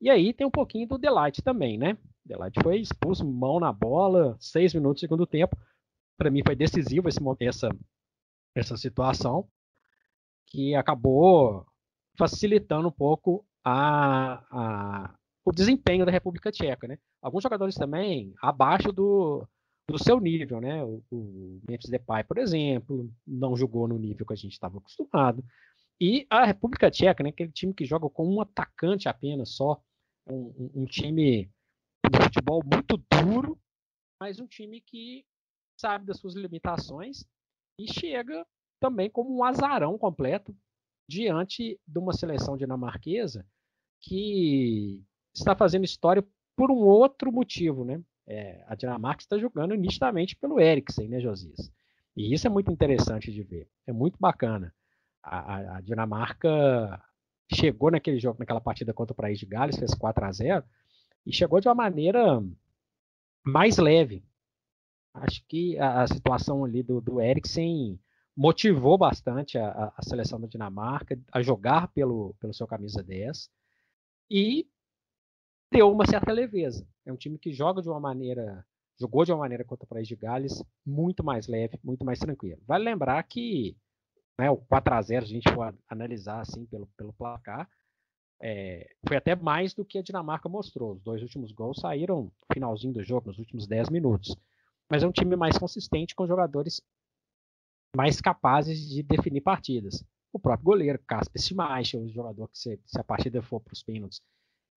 [0.00, 1.98] E aí tem um pouquinho do Delight também, né?
[2.24, 5.56] Delight foi expulso, mão na bola, seis minutos do segundo tempo.
[6.16, 7.68] Para mim foi decisivo esse, essa,
[8.54, 9.48] essa situação,
[10.46, 11.66] que acabou
[12.16, 16.98] facilitando um pouco a, a, o desempenho da República Tcheca, né?
[17.20, 19.46] Alguns jogadores também abaixo do,
[19.88, 20.82] do seu nível, né?
[20.82, 25.44] O, o Memphis Depay, por exemplo, não jogou no nível que a gente estava acostumado.
[26.00, 27.30] E a República Tcheca, né?
[27.30, 29.80] Aquele time que joga com um atacante apenas só,
[30.26, 31.50] um, um time
[32.10, 33.58] de futebol muito duro,
[34.20, 35.24] mas um time que
[35.78, 37.24] sabe das suas limitações
[37.78, 38.46] e chega
[38.80, 40.56] também como um azarão completo
[41.08, 43.46] diante de uma seleção dinamarquesa
[44.00, 45.02] que
[45.34, 46.24] está fazendo história
[46.56, 48.00] por um outro motivo, né?
[48.26, 51.72] É, a Dinamarca está jogando nitidamente pelo Eriksen, né, Josias?
[52.16, 53.68] E isso é muito interessante de ver.
[53.86, 54.74] É muito bacana.
[55.22, 57.02] A, a, Dinamarca
[57.54, 60.64] chegou naquele jogo, naquela partida contra o País de Gales, fez 4 a 0
[61.24, 62.42] e chegou de uma maneira
[63.44, 64.24] mais leve.
[65.14, 67.98] Acho que a, a situação ali do, do Eriksen
[68.36, 73.50] motivou bastante a, a, seleção da Dinamarca a jogar pelo, pelo seu camisa 10
[74.30, 74.68] e
[75.72, 76.86] deu uma certa leveza.
[77.04, 78.64] É um time que joga de uma maneira,
[78.98, 82.60] jogou de uma maneira contra o País de Gales muito mais leve, muito mais tranquilo.
[82.66, 83.76] Vale lembrar que
[84.38, 87.68] né, o 4 a 0 a gente for analisar assim pelo, pelo placar,
[88.40, 90.94] é, foi até mais do que a Dinamarca mostrou.
[90.94, 94.36] Os dois últimos gols saíram no finalzinho do jogo, nos últimos 10 minutos.
[94.90, 96.80] Mas é um time mais consistente, com jogadores
[97.96, 100.04] mais capazes de definir partidas.
[100.32, 103.82] O próprio goleiro, Casper Schmeichel, o jogador que, se, se a partida for para os
[103.82, 104.20] pênaltis,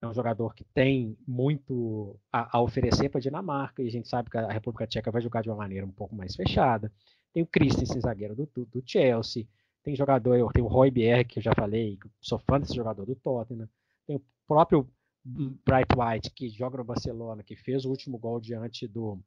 [0.00, 4.08] é um jogador que tem muito a, a oferecer para a Dinamarca, e a gente
[4.08, 6.92] sabe que a República Tcheca vai jogar de uma maneira um pouco mais fechada.
[7.32, 9.46] Tem o Christensen, zagueiro do, do, Chelsea.
[9.82, 13.14] Tem jogador, tem o Roy Bierre, que eu já falei, sou fã desse jogador do
[13.14, 13.68] Tottenham.
[14.06, 14.88] Tem o próprio
[15.24, 19.20] Bright White, que joga no Barcelona, que fez o último gol diante do,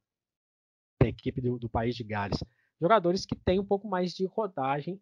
[1.00, 2.42] da equipe do, do país de Gales.
[2.80, 5.00] Jogadores que têm um pouco mais de rodagem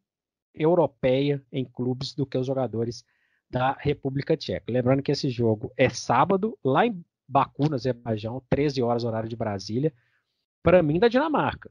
[0.54, 3.04] europeia em clubes do que os jogadores
[3.50, 4.72] da República Tcheca.
[4.72, 9.36] Lembrando que esse jogo é sábado, lá em Baku, no Azerbaijão, 13 horas, horário de
[9.36, 9.92] Brasília,
[10.62, 11.70] para mim da Dinamarca.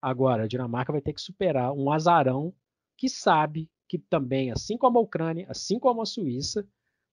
[0.00, 2.54] Agora, a Dinamarca vai ter que superar um azarão
[2.96, 6.66] que sabe que também, assim como a Ucrânia, assim como a Suíça,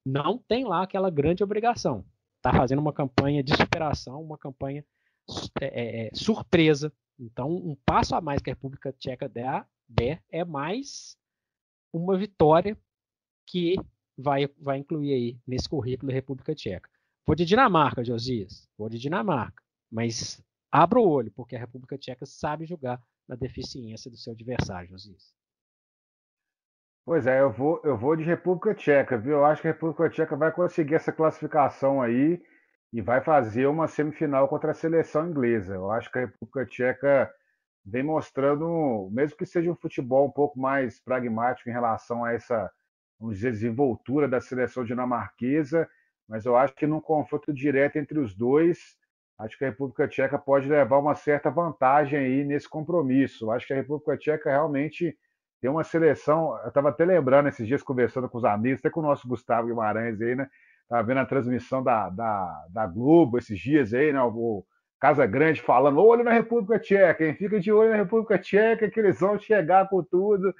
[0.05, 2.05] não tem lá aquela grande obrigação.
[2.37, 4.83] Está fazendo uma campanha de superação, uma campanha
[5.61, 6.91] é, é, é, surpresa.
[7.19, 11.17] Então, um passo a mais que a República Tcheca der, der é mais
[11.91, 12.77] uma vitória
[13.45, 13.75] que
[14.17, 16.89] vai, vai incluir aí nesse currículo da República Tcheca.
[17.25, 18.67] Vou de Dinamarca, Josias.
[18.77, 19.63] Vou de Dinamarca.
[19.91, 24.89] Mas abra o olho, porque a República Tcheca sabe jogar na deficiência do seu adversário,
[24.89, 25.33] Josias.
[27.05, 29.33] Pois é, eu vou, eu vou de República Tcheca, viu?
[29.33, 32.41] Eu acho que a República Tcheca vai conseguir essa classificação aí
[32.93, 35.73] e vai fazer uma semifinal contra a seleção inglesa.
[35.73, 37.33] Eu acho que a República Tcheca
[37.85, 42.71] vem mostrando, mesmo que seja um futebol um pouco mais pragmático em relação a essa
[43.19, 45.87] vamos dizer, desenvoltura da seleção dinamarquesa,
[46.27, 48.97] mas eu acho que num confronto direto entre os dois,
[49.39, 53.51] acho que a República Tcheca pode levar uma certa vantagem aí nesse compromisso.
[53.51, 55.17] Acho que a República Tcheca realmente
[55.61, 56.57] tem uma seleção.
[56.63, 59.67] Eu estava até lembrando esses dias, conversando com os amigos, até com o nosso Gustavo
[59.67, 60.49] Guimarães aí, né?
[60.81, 64.21] Estava vendo a transmissão da, da, da, Globo esses dias aí, né?
[64.21, 64.65] O
[65.03, 67.35] Casa Grande falando: olho na República Tcheca, hein?
[67.35, 70.55] Fica de olho na República Tcheca, que eles vão chegar com tudo.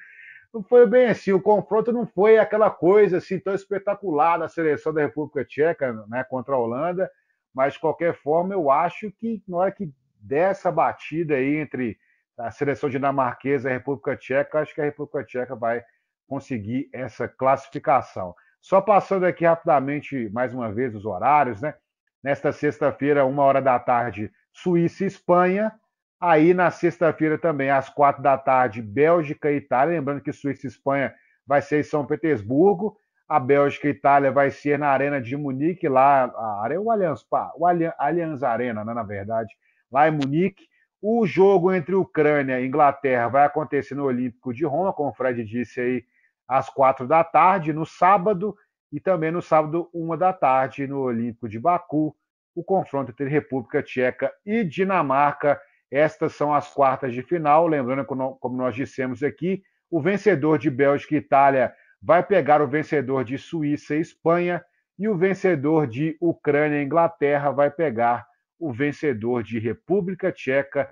[0.53, 4.93] Não foi bem assim, o confronto não foi aquela coisa assim tão espetacular da seleção
[4.93, 7.09] da República Tcheca né, contra a Holanda,
[7.55, 11.97] mas de qualquer forma eu acho que na hora que der essa batida aí entre
[12.37, 15.81] a seleção dinamarquesa e a República Tcheca, acho que a República Tcheca vai
[16.27, 18.35] conseguir essa classificação.
[18.59, 21.75] Só passando aqui rapidamente, mais uma vez, os horários, né?
[22.23, 25.73] Nesta sexta-feira, uma hora da tarde, Suíça e Espanha.
[26.21, 29.95] Aí, na sexta-feira também, às quatro da tarde, Bélgica e Itália.
[29.97, 31.13] Lembrando que Suíça e Espanha
[31.45, 32.97] vai ser em São Petersburgo.
[33.27, 37.25] A Bélgica e Itália vai ser na Arena de Munique, lá, a área, o Allianz,
[37.57, 37.65] o
[37.97, 39.53] Allianz Arena, né, na verdade,
[39.91, 40.65] lá em Munique.
[41.01, 45.43] O jogo entre Ucrânia e Inglaterra vai acontecer no Olímpico de Roma, como o Fred
[45.43, 46.05] disse aí,
[46.47, 48.55] às quatro da tarde, no sábado,
[48.93, 52.15] e também no sábado, uma da tarde, no Olímpico de Baku,
[52.53, 55.59] o confronto entre República Tcheca e Dinamarca.
[55.89, 57.65] Estas são as quartas de final.
[57.65, 63.23] Lembrando, como nós dissemos aqui, o vencedor de Bélgica e Itália vai pegar o vencedor
[63.23, 64.63] de Suíça e Espanha,
[64.99, 68.27] e o vencedor de Ucrânia e Inglaterra vai pegar
[68.59, 70.87] o vencedor de República Tcheca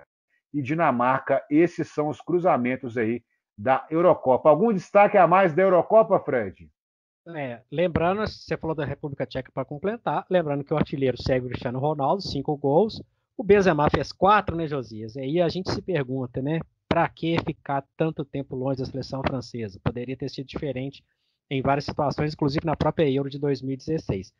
[0.52, 1.40] e Dinamarca.
[1.48, 3.22] Esses são os cruzamentos aí
[3.56, 4.48] da Eurocopa.
[4.48, 6.68] Algum destaque a mais da Eurocopa, Fred?
[7.28, 11.48] É, lembrando, você falou da República Tcheca para completar, lembrando que o artilheiro segue o
[11.48, 13.00] Cristiano Ronaldo, cinco gols.
[13.36, 15.14] O Benzema fez quatro, né, Josias?
[15.14, 16.60] E aí a gente se pergunta, né?
[16.88, 19.80] Para que ficar tanto tempo longe da seleção francesa?
[19.84, 21.04] Poderia ter sido diferente
[21.48, 24.32] em várias situações, inclusive na própria Euro de 2016.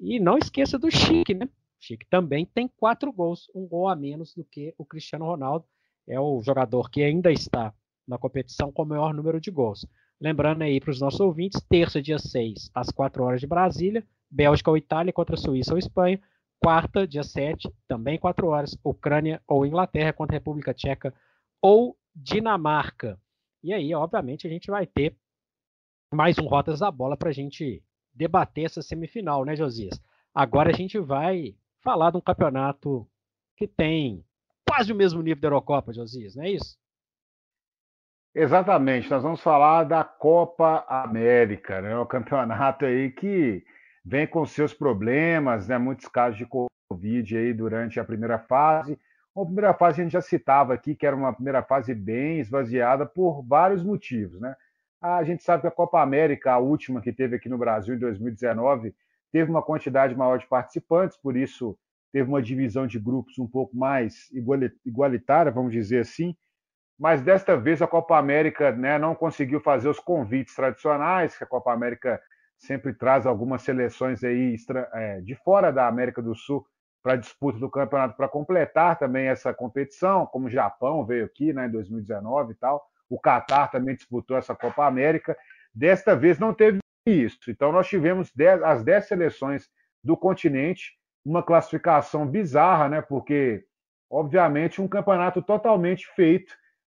[0.00, 1.48] E não esqueça do Chique, né?
[1.78, 5.66] Chique também tem quatro gols, um gol a menos do que o Cristiano Ronaldo.
[6.06, 7.72] É o jogador que ainda está
[8.06, 9.86] na competição com o maior número de gols.
[10.20, 14.70] Lembrando aí para os nossos ouvintes, terça, dia 6, às 4 horas de Brasília, Bélgica
[14.70, 16.20] ou Itália contra Suíça ou Espanha.
[16.60, 21.12] Quarta, dia 7, também 4 horas, Ucrânia ou Inglaterra contra República Tcheca
[21.60, 23.20] ou Dinamarca.
[23.62, 25.16] E aí, obviamente, a gente vai ter
[26.12, 27.82] mais um Rotas da Bola para a gente
[28.14, 30.00] debater essa semifinal, né, Josias?
[30.34, 33.06] Agora a gente vai falar de um campeonato
[33.56, 34.24] que tem
[34.66, 36.78] quase o mesmo nível da Eurocopa, Josias, não é isso?
[38.36, 41.96] Exatamente, nós vamos falar da Copa América, né?
[41.96, 43.64] O campeonato aí que
[44.04, 45.78] vem com seus problemas, né?
[45.78, 48.98] Muitos casos de Covid aí durante a primeira fase.
[49.36, 53.06] A primeira fase a gente já citava aqui que era uma primeira fase bem esvaziada
[53.06, 54.56] por vários motivos, né?
[55.00, 57.98] A gente sabe que a Copa América, a última que teve aqui no Brasil em
[57.98, 58.92] 2019,
[59.30, 61.78] teve uma quantidade maior de participantes, por isso
[62.12, 64.28] teve uma divisão de grupos um pouco mais
[64.84, 66.34] igualitária, vamos dizer assim
[66.98, 71.46] mas desta vez a Copa América né, não conseguiu fazer os convites tradicionais, que a
[71.46, 72.20] Copa América
[72.56, 74.56] sempre traz algumas seleções aí
[74.92, 76.64] é, de fora da América do Sul
[77.02, 81.52] para a disputa do campeonato para completar também essa competição, como o Japão veio aqui
[81.52, 82.82] né, em 2019 e tal.
[83.10, 85.36] O Catar também disputou essa Copa América.
[85.74, 87.50] Desta vez não teve isso.
[87.50, 89.68] Então nós tivemos dez, as 10 seleções
[90.02, 90.92] do continente,
[91.24, 93.02] uma classificação bizarra, né?
[93.02, 93.64] Porque,
[94.10, 96.54] obviamente, um campeonato totalmente feito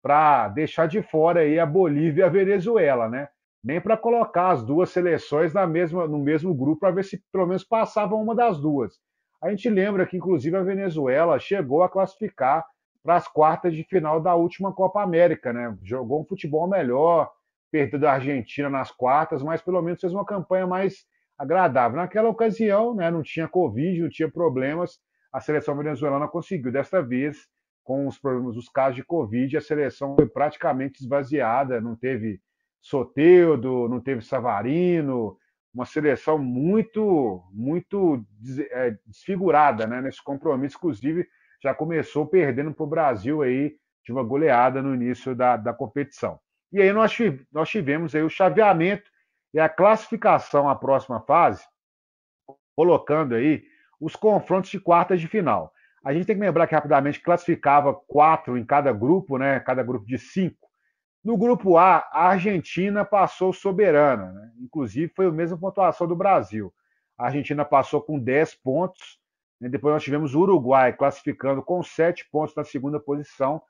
[0.06, 3.26] para deixar de fora aí a Bolívia e a Venezuela, né?
[3.62, 7.44] Nem para colocar as duas seleções na mesma, no mesmo grupo para ver se pelo
[7.44, 9.00] menos passava uma das duas.
[9.42, 12.64] A gente lembra que, inclusive, a Venezuela chegou a classificar
[13.02, 15.76] para as quartas de final da última Copa América, né?
[15.82, 17.28] Jogou um futebol melhor,
[17.72, 21.04] perdeu da Argentina nas quartas, mas pelo menos fez uma campanha mais
[21.36, 21.96] agradável.
[21.96, 25.00] Naquela ocasião, né, não tinha Covid, não tinha problemas,
[25.32, 26.70] a seleção venezuelana conseguiu.
[26.70, 27.48] Desta vez,
[27.86, 32.40] com os problemas, os casos de Covid, a seleção foi praticamente esvaziada, não teve
[32.82, 35.38] Soteudo, não teve Savarino,
[35.72, 38.26] uma seleção muito, muito
[38.72, 41.28] é, desfigurada né, nesse compromisso, inclusive
[41.62, 46.40] já começou perdendo para o Brasil aí de uma goleada no início da, da competição.
[46.72, 47.16] E aí nós,
[47.52, 49.08] nós tivemos aí o chaveamento
[49.54, 51.64] e a classificação à próxima fase,
[52.74, 53.62] colocando aí
[54.00, 55.72] os confrontos de quartas de final.
[56.06, 59.58] A gente tem que lembrar que rapidamente classificava quatro em cada grupo, né?
[59.58, 60.68] Cada grupo de cinco.
[61.24, 64.52] No grupo A, a Argentina passou soberana, né?
[64.60, 66.72] inclusive foi a mesma pontuação do Brasil.
[67.18, 69.18] A Argentina passou com 10 pontos,
[69.60, 69.68] né?
[69.68, 73.60] depois nós tivemos o Uruguai classificando com 7 pontos na segunda posição.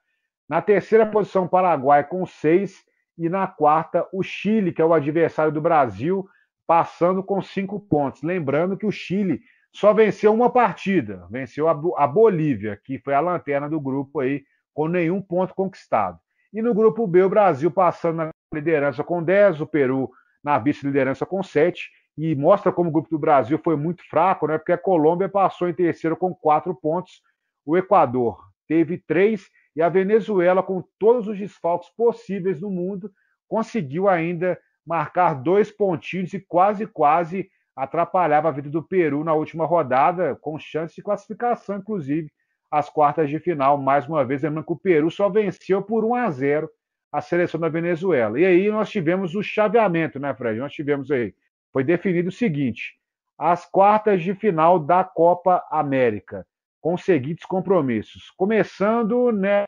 [0.47, 2.85] Na terceira posição, o Paraguai com 6
[3.17, 6.29] e na quarta, o Chile, que é o adversário do Brasil,
[6.67, 8.21] passando com 5 pontos.
[8.21, 9.41] Lembrando que o Chile
[9.71, 14.43] só venceu uma partida, venceu a, Bolívia, que foi a lanterna do grupo aí,
[14.73, 16.19] com nenhum ponto conquistado.
[16.53, 20.09] E no grupo B, o Brasil passando na liderança com 10, o Peru
[20.43, 24.57] na vice-liderança com 7, e mostra como o grupo do Brasil foi muito fraco, né?
[24.57, 27.21] Porque a Colômbia passou em terceiro com 4 pontos,
[27.65, 33.11] o Equador teve 3 e a Venezuela, com todos os desfalques possíveis no mundo,
[33.47, 39.63] conseguiu ainda marcar dois pontinhos e quase, quase atrapalhava a vida do Peru na última
[39.63, 42.31] rodada, com chance de classificação, inclusive.
[42.69, 46.15] às quartas de final, mais uma vez, lembrando que o Peru só venceu por 1
[46.15, 46.69] a 0
[47.09, 48.37] a seleção da Venezuela.
[48.37, 50.59] E aí nós tivemos o chaveamento, né, Fred?
[50.59, 51.33] Nós tivemos aí,
[51.71, 52.99] foi definido o seguinte:
[53.37, 56.45] as quartas de final da Copa América,
[56.81, 58.31] com os seguintes compromissos.
[58.31, 59.63] Começando né,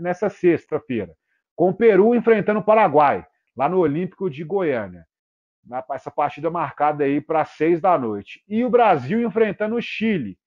[0.00, 1.12] nessa sexta-feira,
[1.54, 5.04] com o Peru enfrentando o Paraguai, lá no Olímpico de Goiânia.
[5.92, 8.42] Essa partida marcada aí para seis da noite.
[8.48, 10.38] E o Brasil enfrentando o Chile,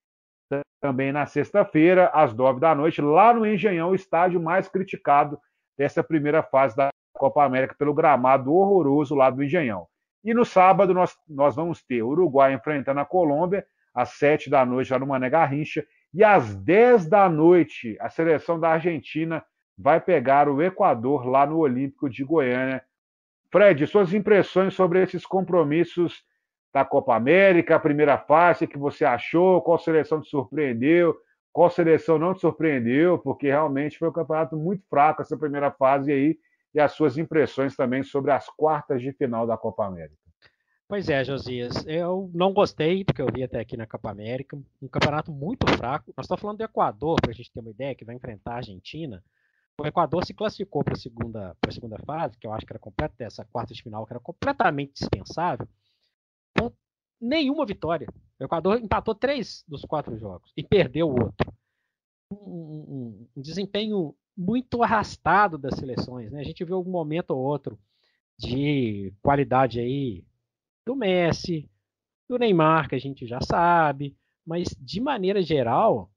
[0.82, 5.39] também na sexta-feira, às nove da noite, lá no Engenhão, o estádio mais criticado
[5.78, 9.88] dessa primeira fase da Copa América pelo gramado horroroso lá do Engenhão.
[10.24, 14.65] E no sábado nós, nós vamos ter o Uruguai enfrentando a Colômbia, às sete da
[14.65, 19.43] noite, lá no Mané Garrincha, e às dez da noite, a seleção da Argentina
[19.78, 22.84] vai pegar o Equador lá no Olímpico de Goiânia.
[23.52, 26.24] Fred, suas impressões sobre esses compromissos
[26.74, 29.62] da Copa América, a primeira fase, que você achou?
[29.62, 31.18] Qual seleção te surpreendeu?
[31.52, 33.20] Qual seleção não te surpreendeu?
[33.20, 36.39] Porque realmente foi um campeonato muito fraco essa primeira fase aí.
[36.74, 40.16] E as suas impressões também sobre as quartas de final da Copa América.
[40.88, 41.86] Pois é, Josias.
[41.86, 44.58] Eu não gostei do que eu vi até aqui na Copa América.
[44.82, 46.14] Um campeonato muito fraco.
[46.16, 48.58] Nós estamos falando do Equador, para a gente ter uma ideia, que vai enfrentar a
[48.58, 49.22] Argentina.
[49.80, 53.24] O Equador se classificou para a segunda, segunda fase, que eu acho que era completa,
[53.24, 55.67] essa quarta de final, que era completamente dispensável,
[56.57, 56.72] com
[57.19, 58.07] nenhuma vitória.
[58.39, 61.53] O Equador empatou três dos quatro jogos e perdeu o outro.
[62.32, 66.32] Um, um, um desempenho muito arrastado das seleções.
[66.32, 66.39] Né?
[66.39, 67.80] A gente viu algum momento ou outro
[68.38, 70.26] de qualidade aí
[70.86, 71.69] do Messi,
[72.28, 76.11] do Neymar, que a gente já sabe, mas de maneira geral,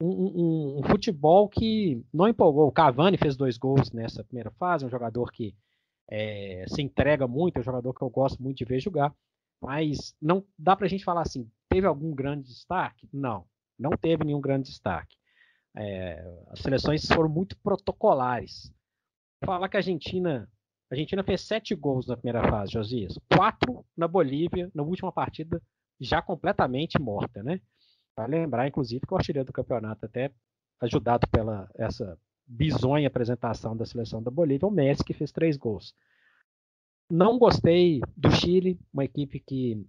[0.00, 2.66] um, um, futebol que não empolgou.
[2.68, 5.54] O Cavani fez dois gols nessa primeira fase, um jogador que
[6.10, 9.14] é, se entrega muito, é um jogador que eu gosto muito de ver jogar,
[9.60, 13.08] mas não dá para a gente falar assim, teve algum grande destaque?
[13.12, 13.44] Não,
[13.78, 15.16] não teve nenhum grande destaque.
[15.76, 18.72] É, as seleções foram muito protocolares.
[19.44, 20.48] Falar que a Argentina,
[20.90, 25.62] a Argentina fez sete gols na primeira fase, Josias, quatro na Bolívia, na última partida
[26.00, 27.60] já completamente morta, né?
[28.20, 30.30] Para lembrar, inclusive, que o artilheiro do campeonato, até
[30.78, 35.94] ajudado pela essa bizonha apresentação da seleção da Bolívia, o Messi, que fez três gols.
[37.10, 39.88] Não gostei do Chile, uma equipe que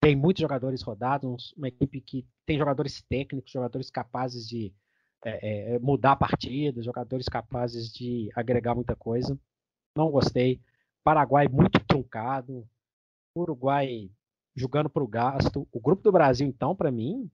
[0.00, 4.74] tem muitos jogadores rodados, uma equipe que tem jogadores técnicos, jogadores capazes de
[5.24, 9.38] é, é, mudar a partida, jogadores capazes de agregar muita coisa.
[9.96, 10.60] Não gostei.
[11.04, 12.68] Paraguai muito truncado.
[13.36, 14.10] Uruguai
[14.56, 15.68] jogando para o gasto.
[15.70, 17.30] O grupo do Brasil, então, para mim,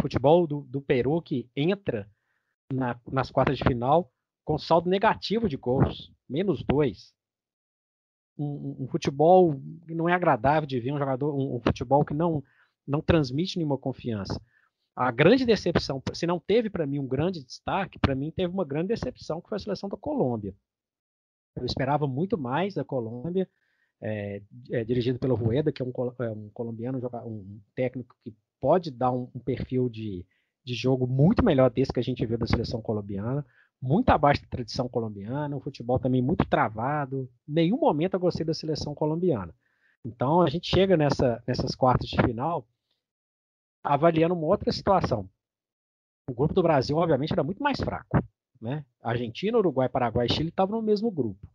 [0.00, 2.08] futebol do, do, Peru que entra
[2.72, 4.10] na, nas quartas de final
[4.44, 7.14] com saldo negativo de gols, menos dois
[8.38, 12.14] um, um, futebol que não é agradável de ver, um jogador, um, um, futebol que
[12.14, 12.42] não,
[12.86, 14.40] não transmite nenhuma confiança.
[14.94, 18.64] A grande decepção, se não teve para mim um grande destaque, para mim teve uma
[18.64, 20.54] grande decepção que foi a seleção da Colômbia.
[21.56, 23.48] Eu esperava muito mais da Colômbia,
[24.00, 24.84] é, é,
[25.18, 29.40] pelo Rueda, que é um, é um colombiano, um técnico que pode dar um, um
[29.40, 30.24] perfil de,
[30.64, 33.44] de jogo muito melhor desse que a gente viu da seleção colombiana
[33.82, 37.28] muito abaixo da tradição colombiana, um futebol também muito travado.
[37.46, 39.52] Nenhum momento eu gostei da seleção colombiana.
[40.04, 42.64] Então a gente chega nessa, nessas quartas de final
[43.82, 45.28] avaliando uma outra situação.
[46.30, 48.16] O grupo do Brasil, obviamente, era muito mais fraco.
[48.60, 48.84] Né?
[49.02, 51.48] Argentina, Uruguai, Paraguai e Chile estavam no mesmo grupo.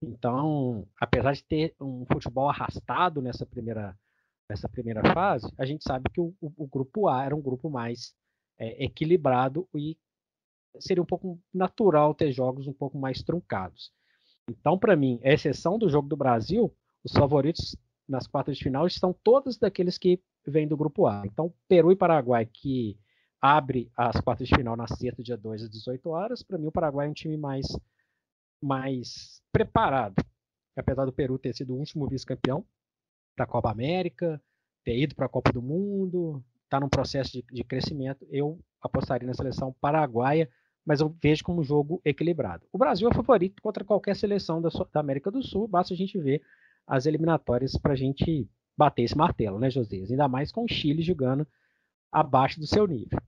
[0.00, 3.94] Então, apesar de ter um futebol arrastado nessa primeira,
[4.48, 7.68] nessa primeira fase, a gente sabe que o, o, o grupo A era um grupo
[7.68, 8.14] mais
[8.58, 9.98] é, equilibrado e
[10.78, 13.92] seria um pouco natural ter jogos um pouco mais truncados.
[14.48, 16.72] Então, para mim, a exceção do jogo do Brasil,
[17.04, 17.76] os favoritos
[18.08, 21.22] nas quartas de final estão todos daqueles que vêm do grupo A.
[21.26, 22.96] Então, Peru e Paraguai, que
[23.40, 26.72] abre as quartas de final na sexta, dia 2 às 18 horas, para mim o
[26.72, 27.66] Paraguai é um time mais,
[28.62, 30.14] mais preparado.
[30.76, 32.64] Apesar do Peru ter sido o último vice-campeão
[33.36, 34.40] da Copa América,
[34.84, 39.26] ter ido para a Copa do Mundo, está num processo de, de crescimento, eu apostaria
[39.26, 40.48] na seleção paraguaia
[40.86, 42.64] mas eu vejo como um jogo equilibrado.
[42.72, 46.16] O Brasil é favorito contra qualquer seleção da, da América do Sul, basta a gente
[46.16, 46.40] ver
[46.86, 49.96] as eliminatórias para a gente bater esse martelo, né, José?
[49.96, 51.44] Ainda mais com o Chile jogando
[52.12, 53.18] abaixo do seu nível.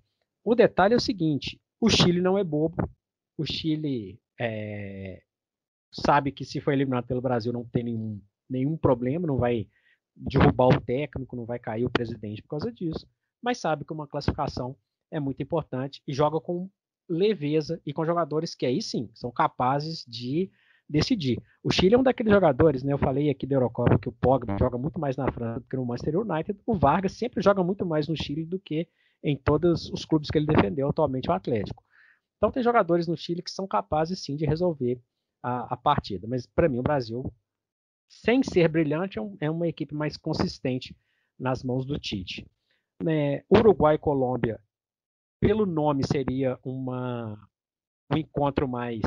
[0.44, 2.88] O detalhe é o seguinte: o Chile não é bobo,
[3.36, 5.20] o Chile é,
[5.90, 9.66] sabe que se for eliminado pelo Brasil não tem nenhum, nenhum problema, não vai
[10.18, 13.06] derrubar o técnico, não vai cair o presidente por causa disso,
[13.42, 14.76] mas sabe que uma classificação
[15.10, 16.68] é muito importante e joga com
[17.08, 20.50] leveza e com jogadores que aí sim são capazes de
[20.88, 21.40] decidir.
[21.62, 22.92] O Chile é um daqueles jogadores, né?
[22.92, 25.76] Eu falei aqui da Eurocopa que o Pogba joga muito mais na França do que
[25.76, 26.58] no Manchester United.
[26.66, 28.88] O Vargas sempre joga muito mais no Chile do que
[29.22, 31.82] em todos os clubes que ele defendeu, atualmente o Atlético.
[32.36, 35.00] Então tem jogadores no Chile que são capazes sim de resolver
[35.42, 36.26] a, a partida.
[36.28, 37.30] Mas para mim o Brasil,
[38.08, 40.96] sem ser brilhante, é, é, uma equipe mais consistente
[41.38, 42.46] nas mãos do Tite.
[43.02, 44.60] Né, Uruguai e Colômbia,
[45.40, 47.38] pelo nome seria uma,
[48.12, 49.02] um encontro mais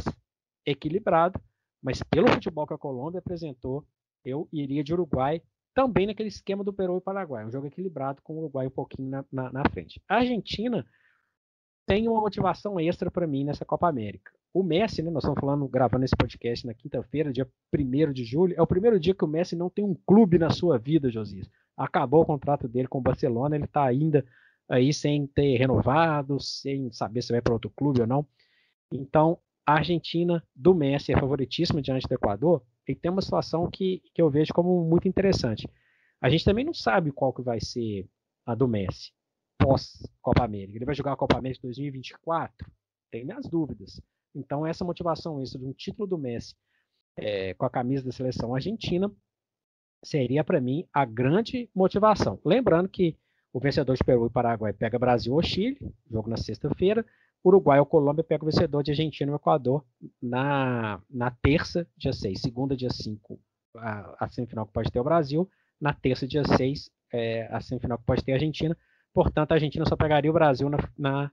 [0.66, 1.41] equilibrado,
[1.82, 3.86] mas pelo futebol que a Colômbia apresentou,
[4.24, 5.41] eu iria de Uruguai
[5.74, 9.10] também naquele esquema do Peru e Paraguai, um jogo equilibrado com o Uruguai um pouquinho
[9.10, 10.02] na, na, na frente.
[10.08, 10.86] A Argentina
[11.86, 14.32] tem uma motivação extra para mim nessa Copa América.
[14.54, 18.54] O Messi, né, nós estamos falando, gravando esse podcast na quinta-feira, dia 1 de julho,
[18.58, 21.49] é o primeiro dia que o Messi não tem um clube na sua vida, Josias.
[21.78, 24.26] Acabou o contrato dele com o Barcelona, ele está ainda
[24.68, 28.26] aí sem ter renovado, sem saber se vai para outro clube ou não.
[28.91, 34.02] Então, a Argentina do Messi é favoritíssima diante do Equador, e tem uma situação que,
[34.14, 35.68] que eu vejo como muito interessante.
[36.20, 38.08] A gente também não sabe qual que vai ser
[38.45, 39.12] a do Messi
[39.58, 40.78] pós Copa América.
[40.78, 42.70] Ele vai jogar a Copa América 2024?
[43.12, 44.02] Tem minhas dúvidas.
[44.36, 46.55] Então essa motivação isso de um título do Messi
[47.17, 49.11] é, com a camisa da seleção argentina
[50.03, 52.39] seria para mim a grande motivação.
[52.43, 53.17] Lembrando que
[53.53, 55.77] o vencedor de Peru e Paraguai pega Brasil ou Chile,
[56.09, 57.05] jogo na sexta-feira,
[57.43, 59.84] Uruguai ou Colômbia pega o vencedor de Argentina e Equador
[60.21, 62.39] na, na terça, dia 6.
[62.39, 63.39] Segunda, dia 5,
[63.77, 65.49] a, a semifinal que pode ter o Brasil.
[65.79, 68.77] Na terça, dia 6, é, a semifinal que pode ter a Argentina.
[69.11, 71.32] Portanto, a Argentina só pegaria o Brasil na, na,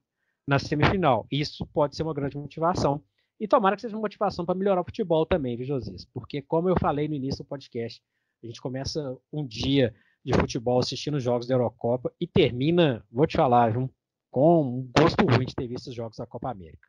[0.48, 1.26] na semifinal.
[1.30, 3.02] Isso pode ser uma grande motivação.
[3.38, 6.06] E tomara que seja uma motivação para melhorar o futebol também, viu, Josias?
[6.06, 8.02] Porque, como eu falei no início do podcast,
[8.42, 9.94] a gente começa um dia
[10.24, 13.90] de futebol assistindo jogos da Eurocopa e termina, vou te falar, viu,
[14.30, 16.88] com um gosto ruim de ter visto os jogos da Copa América.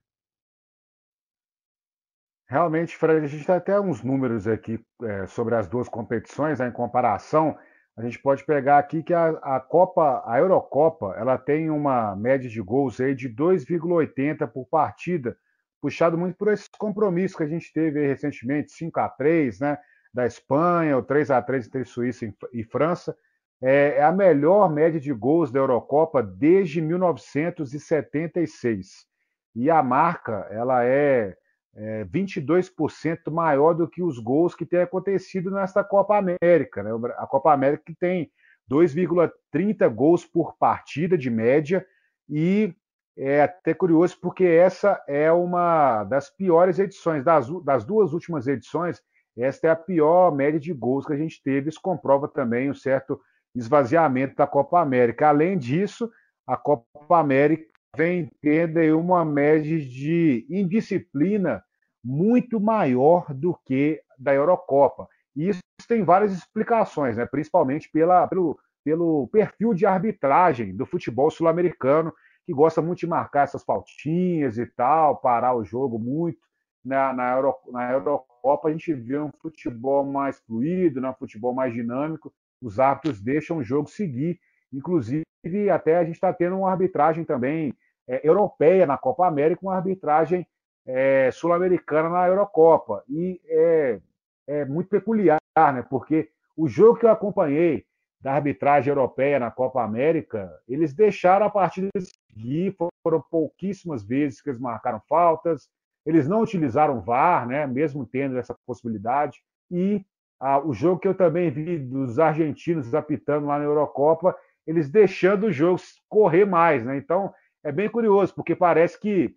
[2.48, 6.70] Realmente, Fred, a gente tem até uns números aqui é, sobre as duas competições, né,
[6.70, 7.58] em comparação.
[8.00, 12.50] A gente pode pegar aqui que a, a, Copa, a Eurocopa, ela tem uma média
[12.50, 15.36] de gols aí de 2,80 por partida,
[15.82, 19.78] puxado muito por esses compromissos que a gente teve recentemente, 5 a 3 né,
[20.14, 23.14] da Espanha, o 3 a 3 entre Suíça e França
[23.62, 29.06] é, é a melhor média de gols da Eurocopa desde 1976.
[29.54, 31.36] E a marca ela é,
[31.82, 36.84] é 22% maior do que os gols que tem acontecido nesta Copa América.
[36.84, 36.92] Né?
[37.18, 38.30] A Copa América que tem
[38.70, 41.86] 2,30 gols por partida de média
[42.28, 42.76] e
[43.18, 49.02] é até curioso porque essa é uma das piores edições das, das duas últimas edições.
[49.38, 51.70] Esta é a pior média de gols que a gente teve.
[51.70, 53.20] Isso comprova também um certo
[53.56, 55.30] esvaziamento da Copa América.
[55.30, 56.12] Além disso,
[56.46, 56.86] a Copa
[57.18, 61.64] América vem tendo uma média de indisciplina
[62.04, 65.08] muito maior do que da Eurocopa.
[65.36, 67.26] E isso tem várias explicações, né?
[67.26, 72.14] principalmente pela, pelo, pelo perfil de arbitragem do futebol sul-americano,
[72.46, 76.40] que gosta muito de marcar essas faltinhas e tal, parar o jogo muito.
[76.84, 81.10] Na, na, Euro, na Eurocopa a gente vê um futebol mais fluido, né?
[81.10, 84.40] um futebol mais dinâmico, os árbitros deixam o jogo seguir.
[84.72, 85.24] Inclusive,
[85.72, 87.74] até a gente está tendo uma arbitragem também
[88.08, 90.46] é, europeia na Copa América, uma arbitragem
[90.92, 93.04] é, sul-americana na Eurocopa.
[93.08, 94.00] E é,
[94.48, 95.86] é, muito peculiar, né?
[95.88, 97.86] porque o jogo que eu acompanhei
[98.20, 101.90] da arbitragem europeia na Copa América, eles deixaram a partida
[102.34, 105.70] seguir, foram pouquíssimas vezes que eles marcaram faltas,
[106.06, 109.40] eles não utilizaram VAR, né, mesmo tendo essa possibilidade,
[109.72, 110.04] e
[110.40, 114.36] ah, o jogo que eu também vi dos argentinos apitando lá na Eurocopa,
[114.66, 116.98] eles deixando o jogo correr mais, né?
[116.98, 117.34] Então
[117.64, 119.36] é bem curioso, porque parece que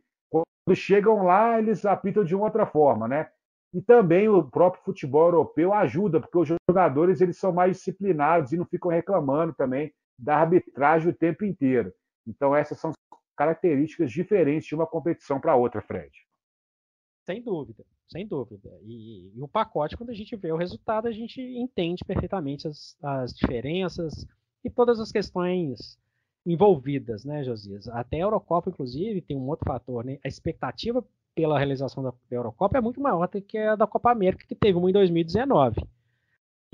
[0.74, 3.30] chegam lá, eles apitam de uma outra forma, né?
[3.74, 8.56] E também o próprio futebol europeu ajuda, porque os jogadores eles são mais disciplinados e
[8.56, 11.92] não ficam reclamando também da arbitragem o tempo inteiro.
[12.26, 12.92] Então essas são
[13.36, 16.12] características diferentes de uma competição para outra, Fred.
[17.24, 18.68] Sem dúvida, sem dúvida.
[18.82, 22.96] E, e, o pacote, quando a gente vê o resultado, a gente entende perfeitamente as,
[23.02, 24.26] as diferenças
[24.64, 25.98] e todas as questões
[26.45, 27.88] envolvidas, né, Josias?
[27.88, 30.18] Até a Eurocopa, inclusive, tem um outro fator, né?
[30.24, 34.47] A expectativa pela realização da Eurocopa é muito maior do que a da Copa América,
[34.47, 35.80] que teve uma em 2019.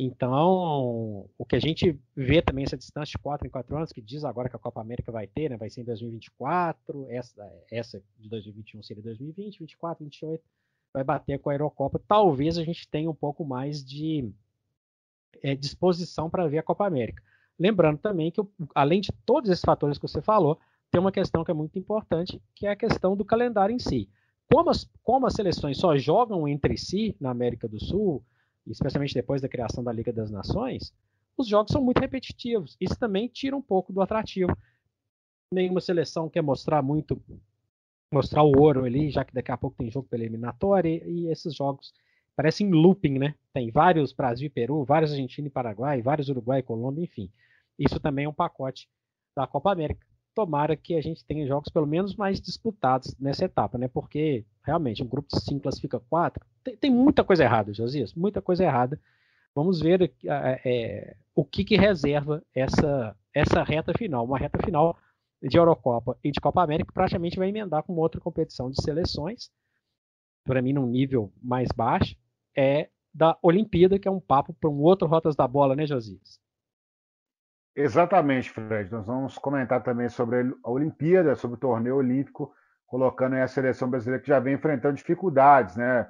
[0.01, 4.01] Então, o que a gente vê também essa distância de 4 em 4 anos, que
[4.01, 8.03] diz agora que a Copa América vai ter, né, vai ser em 2024, essa, essa
[8.17, 10.45] de 2021 seria 2020, 24, 28,
[10.93, 12.01] vai bater com a Eurocopa.
[12.07, 14.31] Talvez a gente tenha um pouco mais de
[15.43, 17.21] é, disposição para ver a Copa América.
[17.59, 18.41] Lembrando também que,
[18.75, 20.59] além de todos esses fatores que você falou,
[20.91, 24.09] tem uma questão que é muito importante, que é a questão do calendário em si.
[24.51, 28.25] Como as, como as seleções só jogam entre si na América do Sul,
[28.67, 30.95] especialmente depois da criação da Liga das Nações,
[31.37, 32.77] os jogos são muito repetitivos.
[32.81, 34.57] Isso também tira um pouco do atrativo.
[35.53, 37.21] nenhuma seleção quer mostrar muito,
[38.13, 41.55] mostrar o ouro ali, já que daqui a pouco tem jogo pela eliminatória, e, esses
[41.55, 41.93] jogos
[42.37, 43.35] parecem looping, né?
[43.53, 47.31] Tem vários Brasil e Peru, vários Argentina e Paraguai, vários Uruguai e Colômbia, enfim.
[47.79, 48.89] Isso também é um pacote
[49.37, 50.07] da Copa América.
[50.35, 53.89] Tomara que a gente tenha jogos pelo menos mais disputados nessa etapa, né?
[53.89, 56.45] Porque realmente um grupo de cinco classifica quatro.
[56.63, 59.01] Tem, tem muita coisa errada, Josias, muita coisa errada.
[59.55, 64.97] Vamos ver é, é, o que, que reserva essa, essa reta final, uma reta final
[65.43, 69.51] de Eurocopa e de Copa América, praticamente vai emendar com outra competição de seleções,
[70.45, 72.17] para mim num nível mais baixo,
[72.57, 76.41] é da Olimpíada, que é um papo para um outro Rotas da Bola, né, Josias?
[77.81, 78.91] Exatamente, Fred.
[78.91, 82.53] Nós vamos comentar também sobre a Olimpíada, sobre o torneio olímpico,
[82.85, 86.09] colocando aí a seleção brasileira que já vem enfrentando dificuldades, né?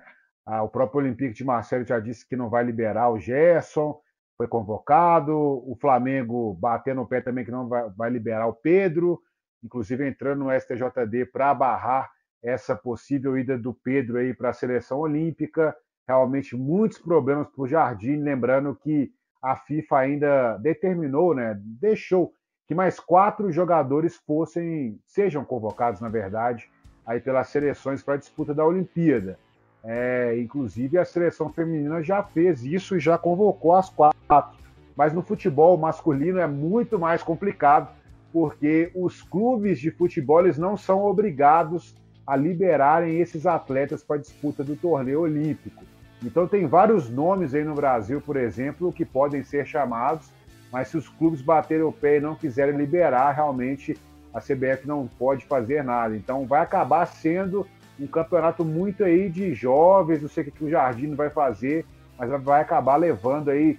[0.62, 4.01] O próprio Olympique de Marcelo já disse que não vai liberar o Gerson,
[4.39, 5.37] foi convocado.
[5.37, 9.21] O Flamengo batendo no pé também que não vai, vai liberar o Pedro,
[9.62, 12.11] inclusive entrando no STJD para barrar
[12.43, 15.77] essa possível ida do Pedro aí para a seleção olímpica.
[16.09, 19.12] Realmente muitos problemas para o Jardim, lembrando que
[19.43, 22.32] a FIFA ainda determinou, né, deixou
[22.66, 26.70] que mais quatro jogadores fossem, sejam convocados, na verdade,
[27.07, 29.39] aí pelas seleções para a disputa da Olimpíada.
[29.82, 34.59] É, inclusive a seleção feminina já fez isso e já convocou as quatro.
[34.95, 37.89] Mas no futebol masculino é muito mais complicado,
[38.32, 44.20] porque os clubes de futebol eles não são obrigados a liberarem esses atletas para a
[44.20, 45.82] disputa do torneio olímpico.
[46.23, 50.33] Então tem vários nomes aí no Brasil, por exemplo, que podem ser chamados,
[50.73, 53.97] mas se os clubes baterem o pé e não quiserem liberar, realmente
[54.35, 56.16] a CBF não pode fazer nada.
[56.16, 57.66] Então vai acabar sendo
[57.99, 61.85] um campeonato muito aí de jovens, não sei o que, o Jardim vai fazer,
[62.19, 63.79] mas vai acabar levando aí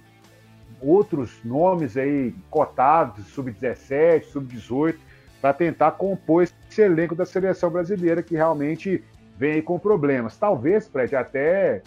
[0.80, 4.96] outros nomes aí cotados, sub-17, sub-18,
[5.40, 9.02] para tentar compor esse elenco da seleção brasileira que realmente
[9.36, 10.36] vem aí com problemas.
[10.36, 11.82] Talvez, Fred, até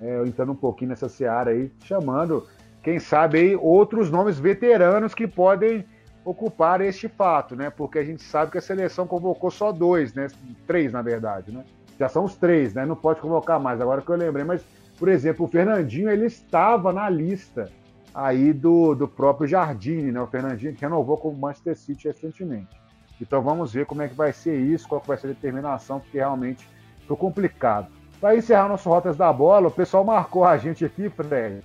[0.00, 2.46] é, entrando um pouquinho nessa seara aí, chamando,
[2.82, 5.84] quem sabe aí, outros nomes veteranos que podem
[6.24, 7.70] ocupar este fato, né?
[7.70, 10.28] Porque a gente sabe que a seleção convocou só dois, né?
[10.66, 11.64] Três, na verdade, né?
[11.98, 12.86] Já são os três, né?
[12.86, 14.44] Não pode convocar mais, agora que eu lembrei.
[14.44, 14.64] Mas,
[14.98, 17.70] por exemplo, o Fernandinho, ele estava na lista
[18.14, 20.20] aí do, do próprio Jardine, né?
[20.20, 22.84] O Fernandinho que renovou com o Manchester City recentemente.
[23.20, 26.18] Então vamos ver como é que vai ser isso, qual vai ser a determinação, porque
[26.18, 26.68] realmente
[27.00, 27.88] ficou complicado.
[28.20, 31.62] Para encerrar nosso Rotas da Bola, o pessoal marcou a gente aqui, Fred.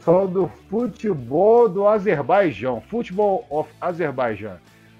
[0.00, 2.80] Só do futebol do Azerbaijão.
[2.80, 4.56] Futebol of Azerbaijão.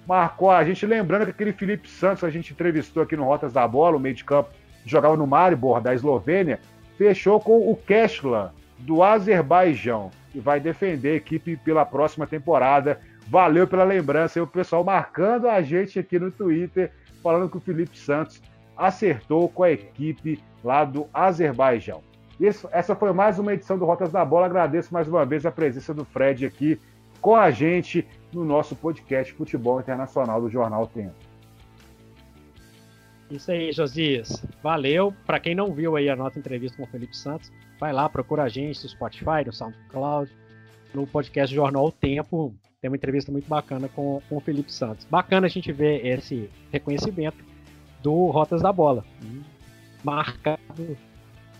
[0.06, 3.68] Marcou a gente, lembrando que aquele Felipe Santos a gente entrevistou aqui no Rotas da
[3.68, 4.50] Bola, o meio de campo,
[4.86, 6.58] jogava no Maribor, da Eslovênia,
[6.96, 13.00] fechou com o Keshla, do Azerbaijão, e vai defender a equipe pela próxima temporada.
[13.26, 16.90] Valeu pela lembrança, e o pessoal marcando a gente aqui no Twitter,
[17.22, 18.40] falando que o Felipe Santos
[18.78, 22.00] acertou com a equipe lá do Azerbaijão.
[22.38, 24.46] Isso, essa foi mais uma edição do Rotas da Bola.
[24.46, 26.78] Agradeço mais uma vez a presença do Fred aqui
[27.20, 31.14] com a gente no nosso podcast Futebol Internacional do Jornal Tempo.
[33.28, 34.46] Isso aí, Josias.
[34.62, 35.12] Valeu.
[35.26, 38.44] Para quem não viu aí a nossa entrevista com o Felipe Santos, vai lá, procura
[38.44, 40.32] a gente no Spotify, no SoundCloud,
[40.94, 42.54] no podcast Jornal Tempo.
[42.80, 45.04] Tem uma entrevista muito bacana com, com o Felipe Santos.
[45.04, 47.47] Bacana a gente ver esse reconhecimento
[48.02, 49.04] do Rotas da Bola.
[50.04, 50.96] Marcado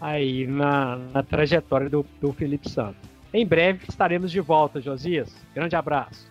[0.00, 3.08] aí na, na trajetória do, do Felipe Santos.
[3.32, 5.34] Em breve estaremos de volta, Josias.
[5.54, 6.28] Grande abraço.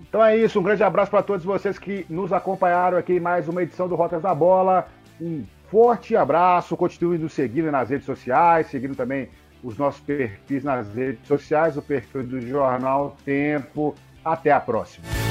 [0.00, 3.48] Então é isso, um grande abraço para todos vocês que nos acompanharam aqui em mais
[3.48, 4.86] uma edição do Rotas da Bola.
[5.20, 9.28] Um forte abraço, continue nos seguindo nas redes sociais, seguindo também
[9.62, 13.94] os nossos perfis nas redes sociais, o perfil do Jornal Tempo.
[14.24, 15.23] Até a próxima.